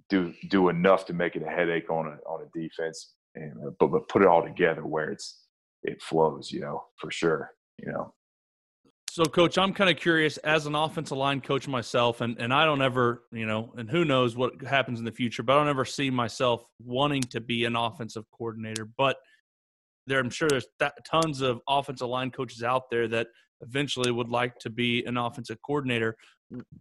[0.10, 3.72] Do do enough to make it a headache on a on a defense, and uh,
[3.80, 5.46] but but put it all together where it's
[5.84, 8.14] it flows, you know, for sure, you know.
[9.14, 12.64] So, coach, I'm kind of curious as an offensive line coach myself, and, and I
[12.64, 15.68] don't ever, you know, and who knows what happens in the future, but I don't
[15.68, 18.86] ever see myself wanting to be an offensive coordinator.
[18.86, 19.18] But
[20.08, 23.28] there, I'm sure there's th- tons of offensive line coaches out there that
[23.60, 26.16] eventually would like to be an offensive coordinator.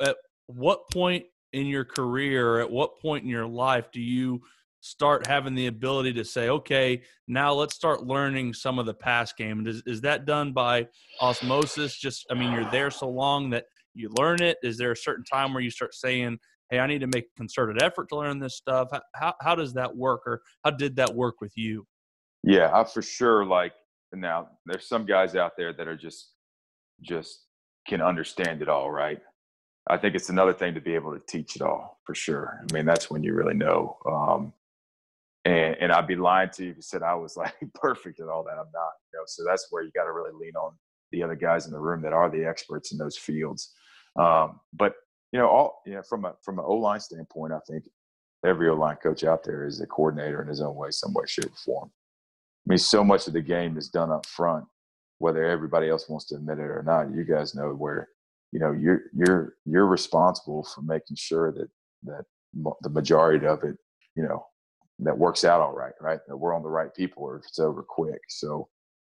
[0.01, 0.17] At
[0.47, 4.41] what point in your career, at what point in your life do you
[4.81, 9.33] start having the ability to say, okay, now let's start learning some of the pass
[9.33, 9.67] game.
[9.67, 10.89] Is, is that done by
[11.21, 11.97] osmosis?
[11.97, 14.57] Just, I mean, you're there so long that you learn it.
[14.63, 16.39] Is there a certain time where you start saying,
[16.71, 18.89] hey, I need to make a concerted effort to learn this stuff?
[19.15, 21.87] How, how does that work or how did that work with you?
[22.43, 23.73] Yeah, I for sure like
[24.13, 26.33] now there's some guys out there that are just,
[27.03, 27.45] just
[27.87, 29.21] can understand it all, right?
[29.89, 32.61] I think it's another thing to be able to teach it all for sure.
[32.63, 33.97] I mean, that's when you really know.
[34.07, 34.53] Um,
[35.45, 38.29] and and I'd be lying to you if you said I was like perfect at
[38.29, 38.53] all that.
[38.59, 38.93] I'm not.
[39.13, 40.73] You know, so that's where you got to really lean on
[41.13, 43.73] the other guys in the room that are the experts in those fields.
[44.19, 44.95] Um, but
[45.33, 47.85] you know, all you know, from a from an O line standpoint, I think
[48.45, 51.25] every O line coach out there is a coordinator in his own way, some way,
[51.27, 51.91] shape, or form.
[52.67, 54.65] I mean, so much of the game is done up front,
[55.19, 57.15] whether everybody else wants to admit it or not.
[57.15, 58.09] You guys know where
[58.53, 61.69] you know you're you're you're responsible for making sure that
[62.05, 62.25] that
[62.83, 63.77] the majority of it,
[64.17, 64.45] you know,
[65.03, 66.21] that works out all right, right?
[66.29, 68.21] That we're on the right people or if it's over quick.
[68.29, 68.69] So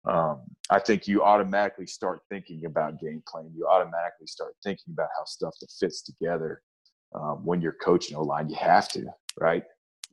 [0.08, 3.52] um, I think you automatically start thinking about game plan.
[3.54, 6.62] You automatically start thinking about how stuff that fits together
[7.14, 8.48] um, when you're coaching O line.
[8.48, 9.06] You have to,
[9.38, 9.64] right?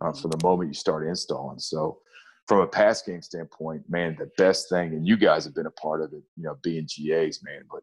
[0.02, 1.60] Uh, from the moment you start installing.
[1.60, 2.00] So
[2.48, 5.72] from a pass game standpoint, man, the best thing, and you guys have been a
[5.72, 7.82] part of it, you know, being GAs, man, but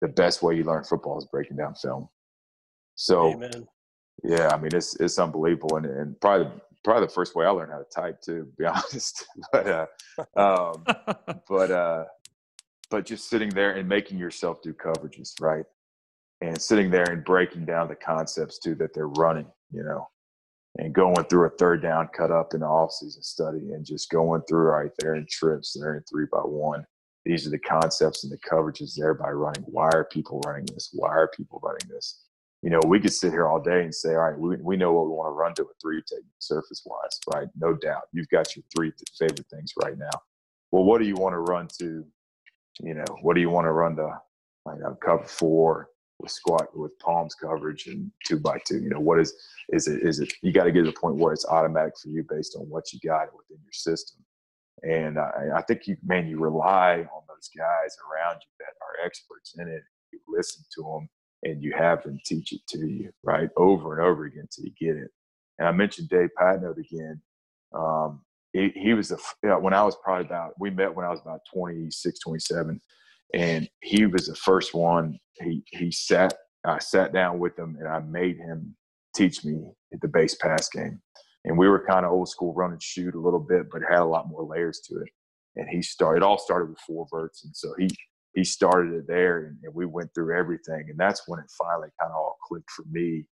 [0.00, 2.08] the best way you learn football is breaking down film.
[2.94, 3.66] So, Amen.
[4.22, 6.52] yeah, I mean, it's it's unbelievable, and and probably
[6.84, 9.26] probably the first way I learned how to type too, to be honest.
[9.52, 9.86] but uh,
[10.36, 10.84] um,
[11.48, 12.04] but uh,
[12.90, 15.64] but just sitting there and making yourself do coverages, right?
[16.40, 20.08] And sitting there and breaking down the concepts too that they're running, you know,
[20.76, 24.10] and going through a third down cut up in the off season study and just
[24.10, 26.84] going through right there in trips, there in three by one.
[27.24, 29.62] These are the concepts and the coverages there by running.
[29.66, 30.90] Why are people running this?
[30.92, 32.22] Why are people running this?
[32.62, 34.92] You know, we could sit here all day and say, all right, we, we know
[34.92, 37.48] what we want to run to a three technique surface wise, right?
[37.58, 38.02] No doubt.
[38.12, 40.10] You've got your three favorite things right now.
[40.70, 42.04] Well, what do you want to run to?
[42.80, 44.16] You know, what do you want to run to?
[44.64, 45.88] Like know, cover four
[46.20, 48.78] with squat with palms coverage and two by two.
[48.78, 49.34] You know, what is
[49.70, 50.02] is it?
[50.02, 50.32] Is it?
[50.40, 52.92] You got to get to the point where it's automatic for you based on what
[52.92, 54.24] you got within your system.
[54.84, 59.04] And I, I think you, man, you rely on those guys around you that are
[59.04, 59.82] experts in it.
[60.12, 61.08] You listen to them
[61.42, 63.48] and you have them teach it to you, right?
[63.56, 65.10] Over and over again until you get it.
[65.58, 67.20] And I mentioned Dave Patenaude again.
[67.74, 68.22] Um,
[68.52, 71.10] he, he, was the, you know, when I was probably about, we met when I
[71.10, 72.80] was about 26, 27.
[73.34, 75.18] And he was the first one.
[75.40, 76.34] He, he sat,
[76.64, 78.76] I sat down with him and I made him
[79.14, 79.64] teach me
[80.00, 81.00] the base pass game.
[81.44, 84.00] And we were kind of old school run and shoot a little bit, but had
[84.00, 85.08] a lot more layers to it.
[85.56, 87.44] And he started, it all started with four verts.
[87.44, 87.88] And so he,
[88.34, 91.88] he started it there and, and, we went through everything and that's when it finally
[92.00, 93.24] kind of all clicked for me.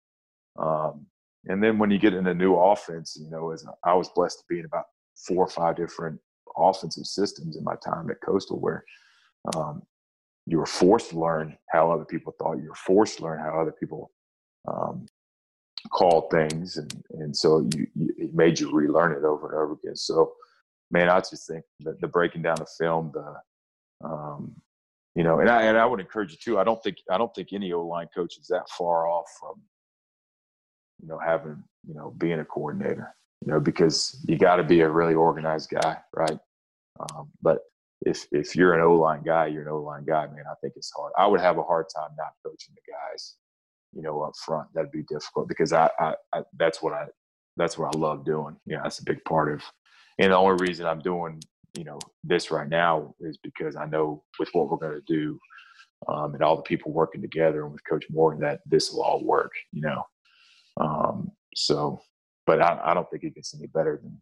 [0.59, 1.07] Um,
[1.47, 4.39] and then when you get in a new offense you know as i was blessed
[4.39, 4.85] to be in about
[5.17, 6.19] four or five different
[6.57, 8.85] offensive systems in my time at coastal where
[9.55, 9.83] um,
[10.47, 13.61] you were forced to learn how other people thought you were forced to learn how
[13.61, 14.11] other people
[14.69, 15.07] um,
[15.93, 19.73] called things and, and so you, you, it made you relearn it over and over
[19.83, 19.97] again.
[19.97, 20.33] So
[20.91, 24.55] man i just think the breaking down the film the um,
[25.21, 26.59] you know, and I and I would encourage you too.
[26.59, 29.61] I don't think I don't think any O line coach is that far off from,
[31.03, 33.15] you know, having you know being a coordinator.
[33.45, 36.39] You know, because you got to be a really organized guy, right?
[37.01, 37.59] Um, but
[38.07, 40.45] if if you're an O line guy, you're an O line guy, man.
[40.51, 41.13] I think it's hard.
[41.19, 43.35] I would have a hard time not coaching the guys,
[43.93, 44.69] you know, up front.
[44.73, 47.05] That'd be difficult because I, I, I that's what I
[47.59, 48.57] that's what I love doing.
[48.65, 49.63] Yeah, that's a big part of.
[50.19, 51.43] And the only reason I'm doing
[51.75, 55.39] you know this right now is because I know with what we're going to do
[56.09, 59.25] um, and all the people working together and with Coach Morgan that this will all
[59.25, 59.53] work.
[59.73, 60.03] You know,
[60.81, 62.01] um, so
[62.47, 64.21] but I, I, don't think it gets any better than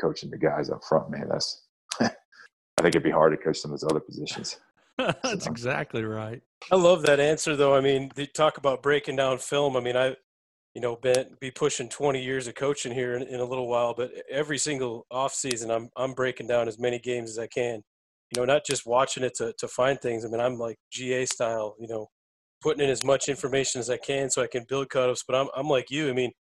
[0.00, 1.28] coaching the guys up front, man.
[1.30, 1.62] That's
[2.00, 2.08] I
[2.82, 4.58] think it'd be hard to coach some of those other positions.
[4.98, 5.50] That's so.
[5.50, 6.42] exactly right.
[6.70, 7.74] I love that answer, though.
[7.74, 9.76] I mean, they talk about breaking down film.
[9.76, 10.16] I mean, I,
[10.74, 13.94] you know, been be pushing 20 years of coaching here in, in a little while,
[13.94, 17.82] but every single off season, I'm I'm breaking down as many games as I can.
[18.30, 20.24] You know, not just watching it to to find things.
[20.24, 21.76] I mean, I'm like GA style.
[21.78, 22.08] You know,
[22.60, 25.24] putting in as much information as I can so I can build cutups.
[25.26, 26.10] But I'm I'm like you.
[26.10, 26.32] I mean,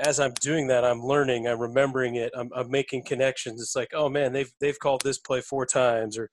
[0.00, 3.62] as I'm doing that, I'm learning, I'm remembering it, I'm, I'm making connections.
[3.62, 6.28] It's like, oh man, they've they've called this play four times, or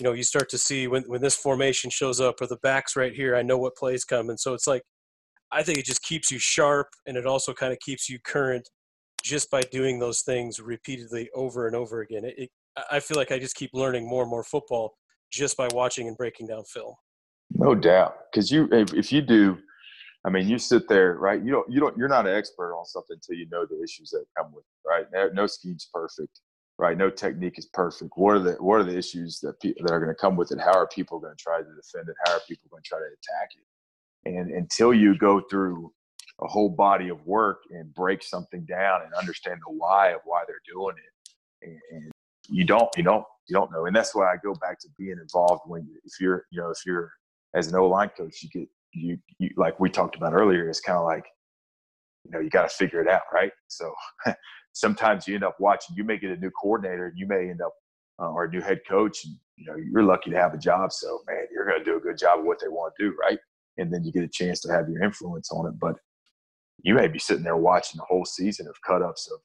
[0.00, 2.96] you know, you start to see when when this formation shows up, or the back's
[2.96, 4.36] right here, I know what play's coming.
[4.36, 4.82] So it's like,
[5.50, 8.68] I think it just keeps you sharp, and it also kind of keeps you current,
[9.22, 12.24] just by doing those things repeatedly over and over again.
[12.24, 12.50] It, it,
[12.90, 14.94] I feel like I just keep learning more and more football
[15.32, 16.94] just by watching and breaking down film.
[17.54, 19.58] No doubt, because you if you do
[20.24, 21.42] I mean, you sit there, right?
[21.42, 24.10] You don't, you don't, you're not an expert on something until you know the issues
[24.10, 25.06] that come with it, right?
[25.12, 26.40] No, no scheme's perfect,
[26.76, 26.98] right?
[26.98, 28.10] No technique is perfect.
[28.16, 30.50] What are the, what are the issues that pe- that are going to come with
[30.50, 30.58] it?
[30.60, 32.16] How are people going to try to defend it?
[32.26, 33.64] How are people going to try to attack it?
[34.24, 35.92] And until you go through
[36.40, 40.42] a whole body of work and break something down and understand the why of why
[40.46, 42.12] they're doing it, and, and
[42.48, 43.86] you don't, you don't, you don't know.
[43.86, 46.78] And that's why I go back to being involved when if you're, you know, if
[46.86, 47.10] you're
[47.54, 50.80] as an O line coach, you get you, you like we talked about earlier, it's
[50.80, 51.24] kind of like,
[52.24, 53.52] you know, you got to figure it out, right?
[53.68, 53.92] So
[54.72, 57.60] sometimes you end up watching, you may get a new coordinator and you may end
[57.60, 57.72] up,
[58.20, 60.92] uh, or a new head coach, and, you know, you're lucky to have a job.
[60.92, 63.16] So, man, you're going to do a good job of what they want to do,
[63.20, 63.38] right?
[63.78, 65.78] And then you get a chance to have your influence on it.
[65.78, 65.96] But
[66.82, 69.40] you may be sitting there watching the whole season of cut ups of,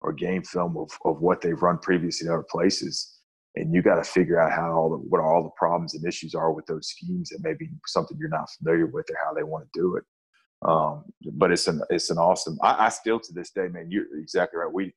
[0.00, 3.18] or game film of, of what they've run previously in other places
[3.58, 6.34] and you got to figure out how all the, what all the problems and issues
[6.34, 9.64] are with those schemes and maybe something you're not familiar with or how they want
[9.64, 10.04] to do it.
[10.62, 11.04] Um,
[11.34, 12.58] but it's an it's an awesome.
[12.62, 14.72] I, I, still to this day, man, you're exactly right.
[14.72, 14.92] We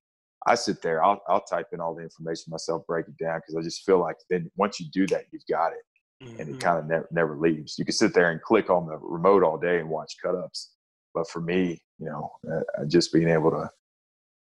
[0.48, 3.56] I sit there, I'll I'll type in all the information myself, break it down because
[3.56, 5.84] I just feel like then once you do that, you've got it,
[6.22, 6.40] mm-hmm.
[6.40, 6.60] and it mm-hmm.
[6.60, 7.76] kind of never never leaves.
[7.78, 10.72] You can sit there and click on the remote all day and watch cut ups,
[11.14, 13.70] but for me, you know, uh, just being able to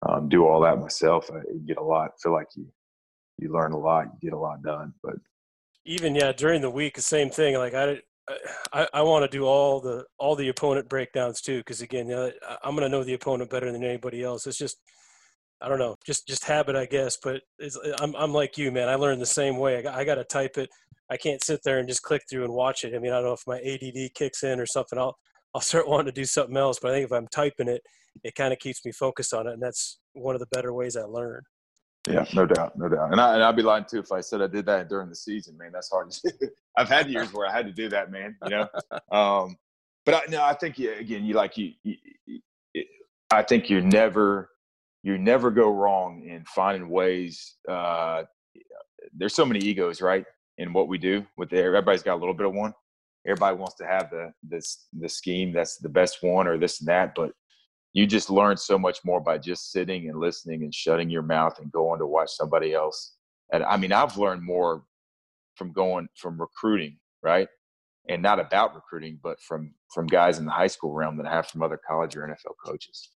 [0.09, 2.11] um, do all that myself, I get a lot.
[2.23, 2.67] Feel like you
[3.39, 4.93] you learn a lot, you get a lot done.
[5.03, 5.15] But
[5.85, 7.57] even yeah, during the week, the same thing.
[7.57, 8.01] Like I,
[8.73, 12.17] I, I want to do all the all the opponent breakdowns too, because again, you
[12.17, 12.31] know,
[12.63, 14.47] I'm going to know the opponent better than anybody else.
[14.47, 14.79] It's just
[15.61, 17.19] I don't know, just just habit, I guess.
[17.23, 17.43] But
[18.01, 18.89] I'm I'm like you, man.
[18.89, 19.79] I learned the same way.
[19.79, 20.69] I got, I got to type it.
[21.11, 22.95] I can't sit there and just click through and watch it.
[22.95, 24.99] I mean, I don't know if my ADD kicks in or something.
[24.99, 25.17] I'll
[25.55, 26.79] I'll start wanting to do something else.
[26.81, 27.83] But I think if I'm typing it,
[28.25, 30.97] it kind of keeps me focused on it, and that's one of the better ways
[30.97, 31.43] I learn.
[32.09, 33.11] Yeah, no doubt, no doubt.
[33.11, 35.17] And, I, and I'd be lying too if I said I did that during the
[35.17, 35.73] season, man.
[35.73, 36.49] That's hard to do.
[36.77, 38.37] I've had years where I had to do that, man.
[38.45, 38.69] You know,
[39.13, 39.57] um,
[40.05, 41.97] but I, no, I think yeah, again, you like you, you,
[42.27, 42.85] you,
[43.31, 44.51] I think you're never,
[45.07, 47.59] you never go wrong in finding ways.
[47.69, 48.25] Uh,
[49.17, 50.25] there's so many egos, right,
[50.59, 51.25] in what we do.
[51.37, 52.75] With the, everybody's got a little bit of one.
[53.25, 56.89] Everybody wants to have the this the scheme that's the best one or this and
[56.89, 57.31] that, but
[57.93, 61.57] you just learn so much more by just sitting and listening and shutting your mouth
[61.61, 63.15] and going to watch somebody else.
[63.53, 64.83] And I mean, I've learned more
[65.55, 67.47] from going from recruiting, right?
[68.09, 71.35] And not about recruiting, but from from guys in the high school realm than I
[71.35, 73.11] have from other college or NFL coaches.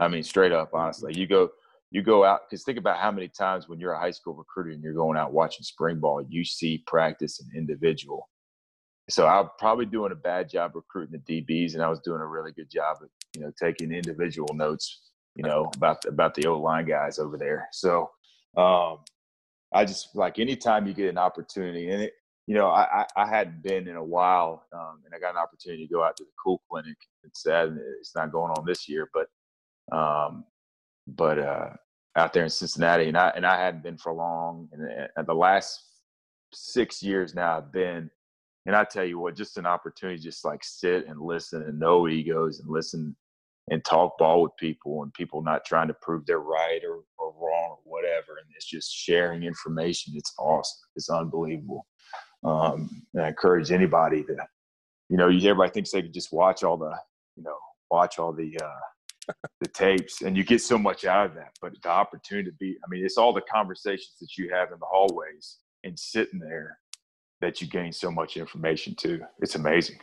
[0.00, 1.50] I mean, straight up, honestly, you go
[1.90, 4.70] you go out because think about how many times when you're a high school recruiter
[4.70, 8.28] and you're going out watching spring ball, you see practice and individual.
[9.10, 12.26] So I'm probably doing a bad job recruiting the DBs, and I was doing a
[12.26, 16.58] really good job of you know, taking individual notes, you know, about about the O
[16.60, 17.68] line guys over there.
[17.72, 18.10] So
[18.56, 18.98] um,
[19.74, 22.14] I just like anytime you get an opportunity, and it,
[22.46, 25.86] you know, I, I hadn't been in a while, um, and I got an opportunity
[25.86, 26.96] to go out to the Cool Clinic.
[27.24, 29.26] It's sad it's not going on this year, but
[29.92, 30.44] um,
[31.06, 31.70] but uh,
[32.16, 35.34] out there in Cincinnati, and I and I hadn't been for long, and, and the
[35.34, 35.82] last
[36.52, 38.10] six years now I've been
[38.66, 42.08] and I tell you what, just an opportunity, just like sit and listen and no
[42.08, 43.16] egos and listen
[43.70, 47.32] and talk ball with people and people not trying to prove they're right or, or
[47.40, 48.38] wrong or whatever.
[48.38, 50.14] And it's just sharing information.
[50.16, 50.88] It's awesome.
[50.96, 51.86] It's unbelievable.
[52.44, 54.36] Um, and I encourage anybody to,
[55.08, 56.94] you know, you everybody thinks they can just watch all the,
[57.36, 57.56] you know,
[57.90, 58.80] watch all the, uh,
[59.60, 61.52] the tapes and you get so much out of that.
[61.60, 64.78] But the opportunity to be, I mean, it's all the conversations that you have in
[64.78, 66.78] the hallways and sitting there
[67.40, 69.20] that you gain so much information too.
[69.40, 69.98] It's amazing.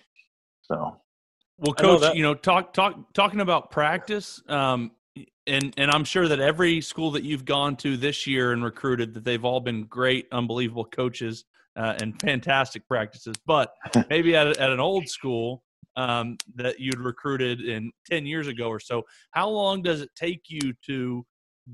[0.64, 0.98] So,
[1.58, 4.92] well, coach, know you know, talk talk talking about practice, um,
[5.46, 9.14] and and I'm sure that every school that you've gone to this year and recruited
[9.14, 11.46] that they've all been great, unbelievable coaches
[11.76, 13.36] uh, and fantastic practices.
[13.46, 13.74] But
[14.10, 15.64] maybe at, at an old school
[15.98, 20.44] um, that you'd recruited in ten years ago or so, how long does it take
[20.48, 21.26] you to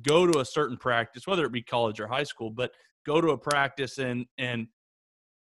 [0.01, 2.71] go to a certain practice, whether it be college or high school, but
[3.05, 4.67] go to a practice and and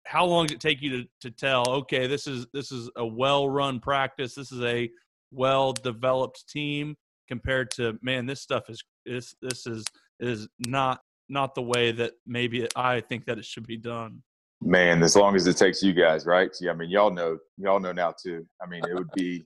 [0.08, 3.06] how long does it take you to, to tell okay this is this is a
[3.06, 4.34] well run practice.
[4.34, 4.90] This is a
[5.32, 6.96] well developed team
[7.28, 9.86] compared to man this stuff is is this is
[10.20, 11.00] is not
[11.30, 14.22] not the way that maybe i think that it should be done
[14.62, 17.80] man as long as it takes you guys right yeah i mean y'all know y'all
[17.80, 19.44] know now too i mean it would be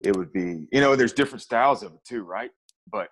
[0.00, 2.50] it would be you know there's different styles of it too right
[2.90, 3.08] but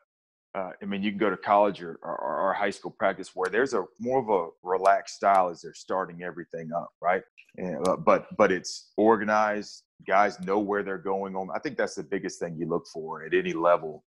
[0.55, 3.51] uh, I mean, you can go to college or, or, or, high school practice where
[3.51, 7.23] there's a more of a relaxed style as they're starting everything up, right?
[7.57, 9.83] And, uh, but but it's organized.
[10.07, 11.49] Guys know where they're going on.
[11.55, 14.05] I think that's the biggest thing you look for at any level.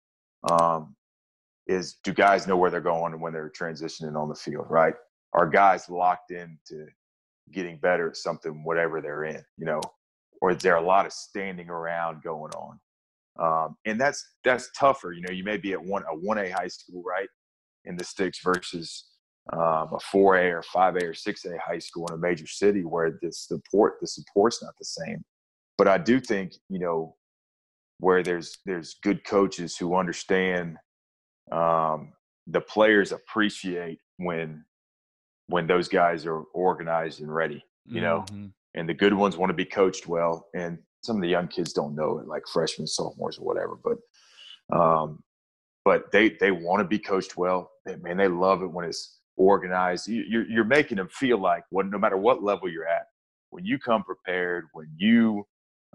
[0.49, 0.95] Um,
[1.67, 4.93] is do guys know where they're going and when they're transitioning on the field, right?
[5.33, 6.85] Are guys locked into
[7.51, 9.81] getting better at something, whatever they're in, you know?
[10.41, 12.79] Or is there a lot of standing around going on?
[13.39, 15.11] um, and that's that's tougher.
[15.11, 17.27] You know, you may be at one a one A high school, right,
[17.85, 19.05] in the sticks versus
[19.53, 22.47] um, a four A or five A or six A high school in a major
[22.47, 25.23] city where the support the support's not the same.
[25.77, 27.15] But I do think you know
[27.99, 30.77] where there's there's good coaches who understand
[31.51, 32.13] um,
[32.47, 34.63] the players appreciate when
[35.47, 37.63] when those guys are organized and ready.
[37.87, 38.47] You know, mm-hmm.
[38.73, 41.71] and the good ones want to be coached well, and some of the young kids
[41.71, 43.77] don't know it, like freshmen, sophomores, or whatever.
[43.83, 43.97] But
[44.75, 45.23] um,
[45.83, 47.71] but they they want to be coached well.
[47.85, 50.07] They, man, they love it when it's organized.
[50.07, 53.05] You, you're you're making them feel like what no matter what level you're at,
[53.51, 55.45] when you come prepared, when you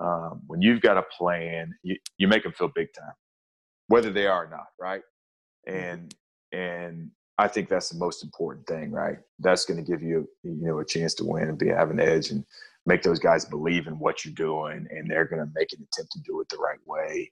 [0.00, 3.12] um, when you've got a plan, you, you make them feel big time,
[3.88, 5.02] whether they are or not, right?
[5.68, 5.78] Mm-hmm.
[5.78, 6.14] And
[6.52, 7.10] and
[7.40, 9.18] I think that's the most important thing, right?
[9.38, 12.00] That's going to give you you know a chance to win and be have an
[12.00, 12.44] edge and
[12.86, 16.12] make those guys believe in what you're doing and they're going to make an attempt
[16.12, 17.30] to do it the right way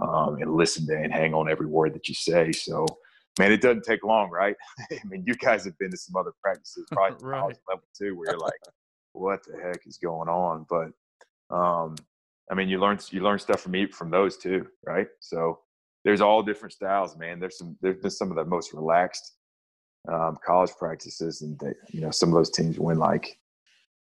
[0.00, 2.52] um, and listen to and hang on every word that you say.
[2.52, 2.86] So,
[3.38, 4.56] man, it doesn't take long, right?
[4.92, 7.56] I mean, you guys have been to some other practices, probably right.
[7.68, 8.60] level too, where you're like,
[9.12, 10.66] what the heck is going on?
[10.70, 10.92] But,
[11.54, 11.96] um,
[12.50, 15.08] I mean, you learn you learn stuff from me from those too, right?
[15.20, 15.60] So
[16.04, 17.40] there's all different styles, man.
[17.40, 19.32] There's some there's some of the most relaxed
[20.10, 23.38] um, college practices, and they, you know some of those teams win like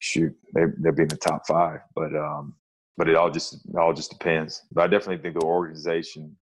[0.02, 1.80] shoot, they they'll be in the top five.
[1.94, 2.54] But um,
[2.96, 4.62] but it all just it all just depends.
[4.72, 6.36] But I definitely think the organization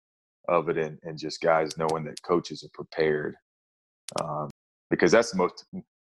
[0.49, 3.34] of it and, and just guys knowing that coaches are prepared,
[4.22, 4.51] um,
[4.91, 5.64] because that's the most.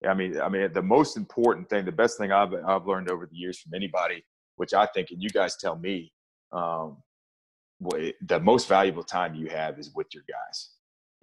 [0.08, 3.26] I mean, I mean, the most important thing, the best thing I've I've learned over
[3.26, 4.24] the years from anybody,
[4.58, 6.12] which I think, and you guys tell me,
[6.52, 6.98] um,
[7.82, 10.72] the most valuable time you have is with your guys.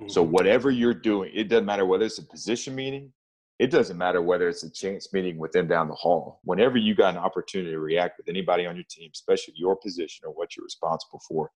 [0.00, 0.10] Mm-hmm.
[0.10, 3.12] So whatever you're doing, it doesn't matter whether it's a position meeting,
[3.58, 6.40] it doesn't matter whether it's a chance meeting with them down the hall.
[6.44, 10.26] Whenever you got an opportunity to react with anybody on your team, especially your position
[10.26, 11.50] or what you're responsible for,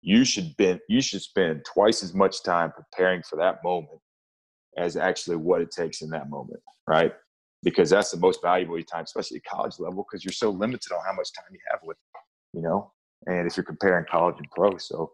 [0.00, 4.00] you should been you should spend twice as much time preparing for that moment
[4.76, 7.12] as actually what it takes in that moment, right?
[7.62, 11.00] Because that's the most valuable time, especially at college level, because you're so limited on
[11.06, 11.96] how much time you have with,
[12.52, 12.92] you know.
[13.26, 15.10] And if you're comparing college and pro, so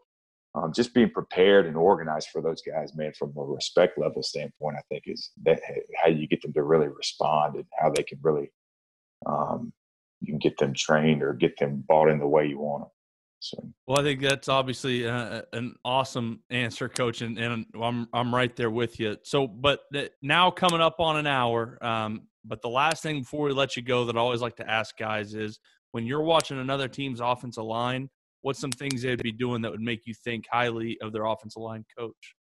[0.55, 4.77] um, just being prepared and organized for those guys, man, from a respect level standpoint,
[4.77, 5.61] I think is that
[6.03, 8.51] how you get them to really respond and how they can really,
[9.27, 9.73] um,
[10.21, 12.91] you can get them trained or get them bought in the way you want them.
[13.43, 13.73] So.
[13.87, 18.55] Well, I think that's obviously uh, an awesome answer, Coach, and, and, I'm I'm right
[18.55, 19.17] there with you.
[19.23, 19.81] So, but
[20.21, 23.83] now coming up on an hour, um, but the last thing before we let you
[23.83, 25.59] go that I always like to ask guys is
[25.93, 28.11] when you're watching another team's offensive line,
[28.43, 31.63] what's some things they'd be doing that would make you think highly of their offensive
[31.63, 32.35] line coach?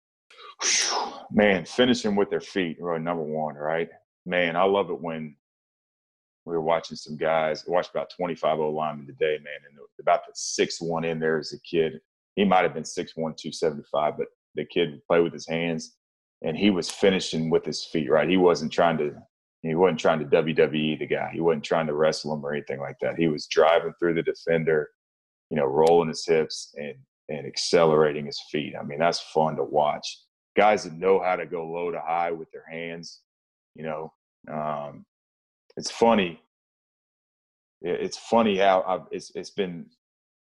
[1.33, 3.89] Man, finishing with their feet, really number one, right?
[4.27, 5.37] Man, I love it when
[6.45, 7.65] we were watching some guys.
[7.67, 11.53] Watched about 25 O linemen today, man, and about the six one in there is
[11.53, 12.01] a kid.
[12.37, 15.33] He might have been six one, two seventy five, but the kid would play with
[15.33, 15.97] his hands,
[16.43, 18.11] and he was finishing with his feet.
[18.11, 19.15] Right, he wasn't trying to.
[19.63, 21.31] He wasn't trying to WWE the guy.
[21.35, 23.17] He wasn't trying to wrestle him or anything like that.
[23.19, 24.89] He was driving through the defender
[25.51, 26.95] you know, rolling his hips and
[27.29, 28.75] and accelerating his feet.
[28.79, 30.19] I mean, that's fun to watch.
[30.57, 33.21] Guys that know how to go low to high with their hands,
[33.77, 34.13] you know,
[34.51, 35.05] um,
[35.77, 36.41] it's funny.
[37.83, 39.87] It's funny how I've, it's it's been.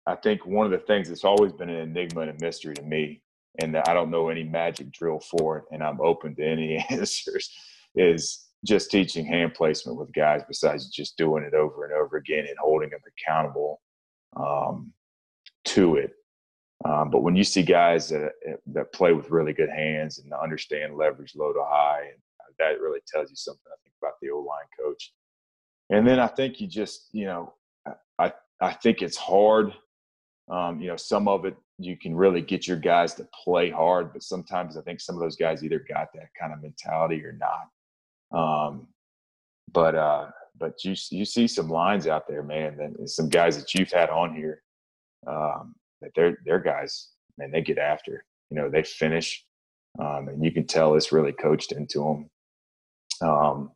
[0.06, 2.82] I think one of the things that's always been an enigma and a mystery to
[2.82, 3.22] me,
[3.60, 6.76] and that I don't know any magic drill for it, and I'm open to any
[6.90, 7.50] answers,
[7.94, 12.46] is just teaching hand placement with guys besides just doing it over and over again
[12.46, 13.80] and holding them accountable.
[14.36, 14.92] Um,
[15.66, 16.12] to it.
[16.84, 18.32] Um, but when you see guys that
[18.72, 22.20] that play with really good hands and understand leverage low to high, and
[22.58, 23.62] that really tells you something.
[23.66, 25.12] I think about the O line coach.
[25.90, 27.54] And then I think you just, you know,
[28.18, 29.74] I I think it's hard.
[30.48, 34.12] Um, you know, some of it you can really get your guys to play hard,
[34.12, 37.32] but sometimes I think some of those guys either got that kind of mentality or
[37.32, 37.68] not.
[38.38, 38.88] Um,
[39.72, 43.74] but uh, but you you see some lines out there, man, and some guys that
[43.74, 44.62] you've had on here
[45.26, 47.08] um, that they're they're guys,
[47.38, 48.24] man, they get after.
[48.50, 49.44] You know, they finish,
[49.98, 53.28] um, and you can tell it's really coached into them.
[53.28, 53.72] Um,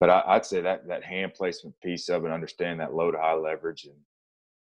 [0.00, 3.18] but I, would say that that hand placement piece of it, understand that low to
[3.18, 3.96] high leverage, and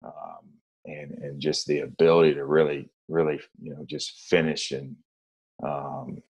[0.06, 0.49] um,
[0.86, 4.95] and and just the ability to really really you know just finish and
[5.66, 6.22] um,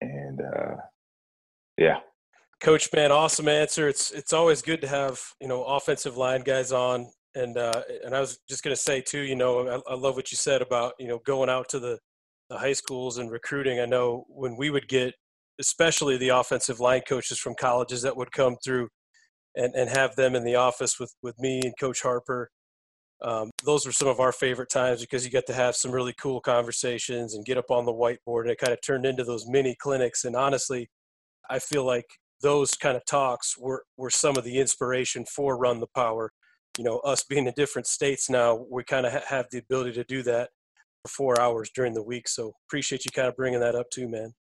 [0.00, 0.76] and uh,
[1.78, 1.98] yeah.
[2.60, 3.88] Coach, Ben, awesome answer.
[3.88, 8.14] It's it's always good to have you know offensive line guys on, and uh, and
[8.14, 10.94] I was just gonna say too, you know, I, I love what you said about
[10.98, 11.98] you know going out to the
[12.50, 13.80] the high schools and recruiting.
[13.80, 15.14] I know when we would get,
[15.60, 18.88] especially the offensive line coaches from colleges that would come through,
[19.54, 22.50] and and have them in the office with with me and Coach Harper
[23.22, 26.14] um, those were some of our favorite times because you got to have some really
[26.20, 29.46] cool conversations and get up on the whiteboard and it kind of turned into those
[29.48, 30.90] mini clinics and honestly
[31.48, 32.06] i feel like
[32.42, 36.30] those kind of talks were, were some of the inspiration for run the power
[36.78, 39.92] you know us being in different states now we kind of ha- have the ability
[39.92, 40.50] to do that
[41.02, 44.08] for four hours during the week so appreciate you kind of bringing that up too
[44.08, 44.32] man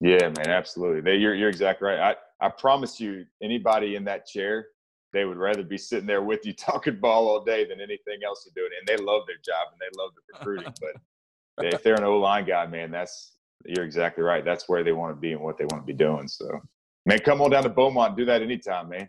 [0.00, 4.66] yeah man absolutely you're, you're exactly right i, I promise you anybody in that chair
[5.14, 8.44] they would rather be sitting there with you talking ball all day than anything else
[8.44, 8.72] they're doing.
[8.78, 10.74] And they love their job and they love the recruiting.
[11.56, 13.32] but if they're an O line guy, man, that's
[13.64, 14.44] you're exactly right.
[14.44, 16.28] That's where they want to be and what they want to be doing.
[16.28, 16.60] So,
[17.06, 18.16] man, come on down to Beaumont.
[18.16, 19.08] Do that anytime, man.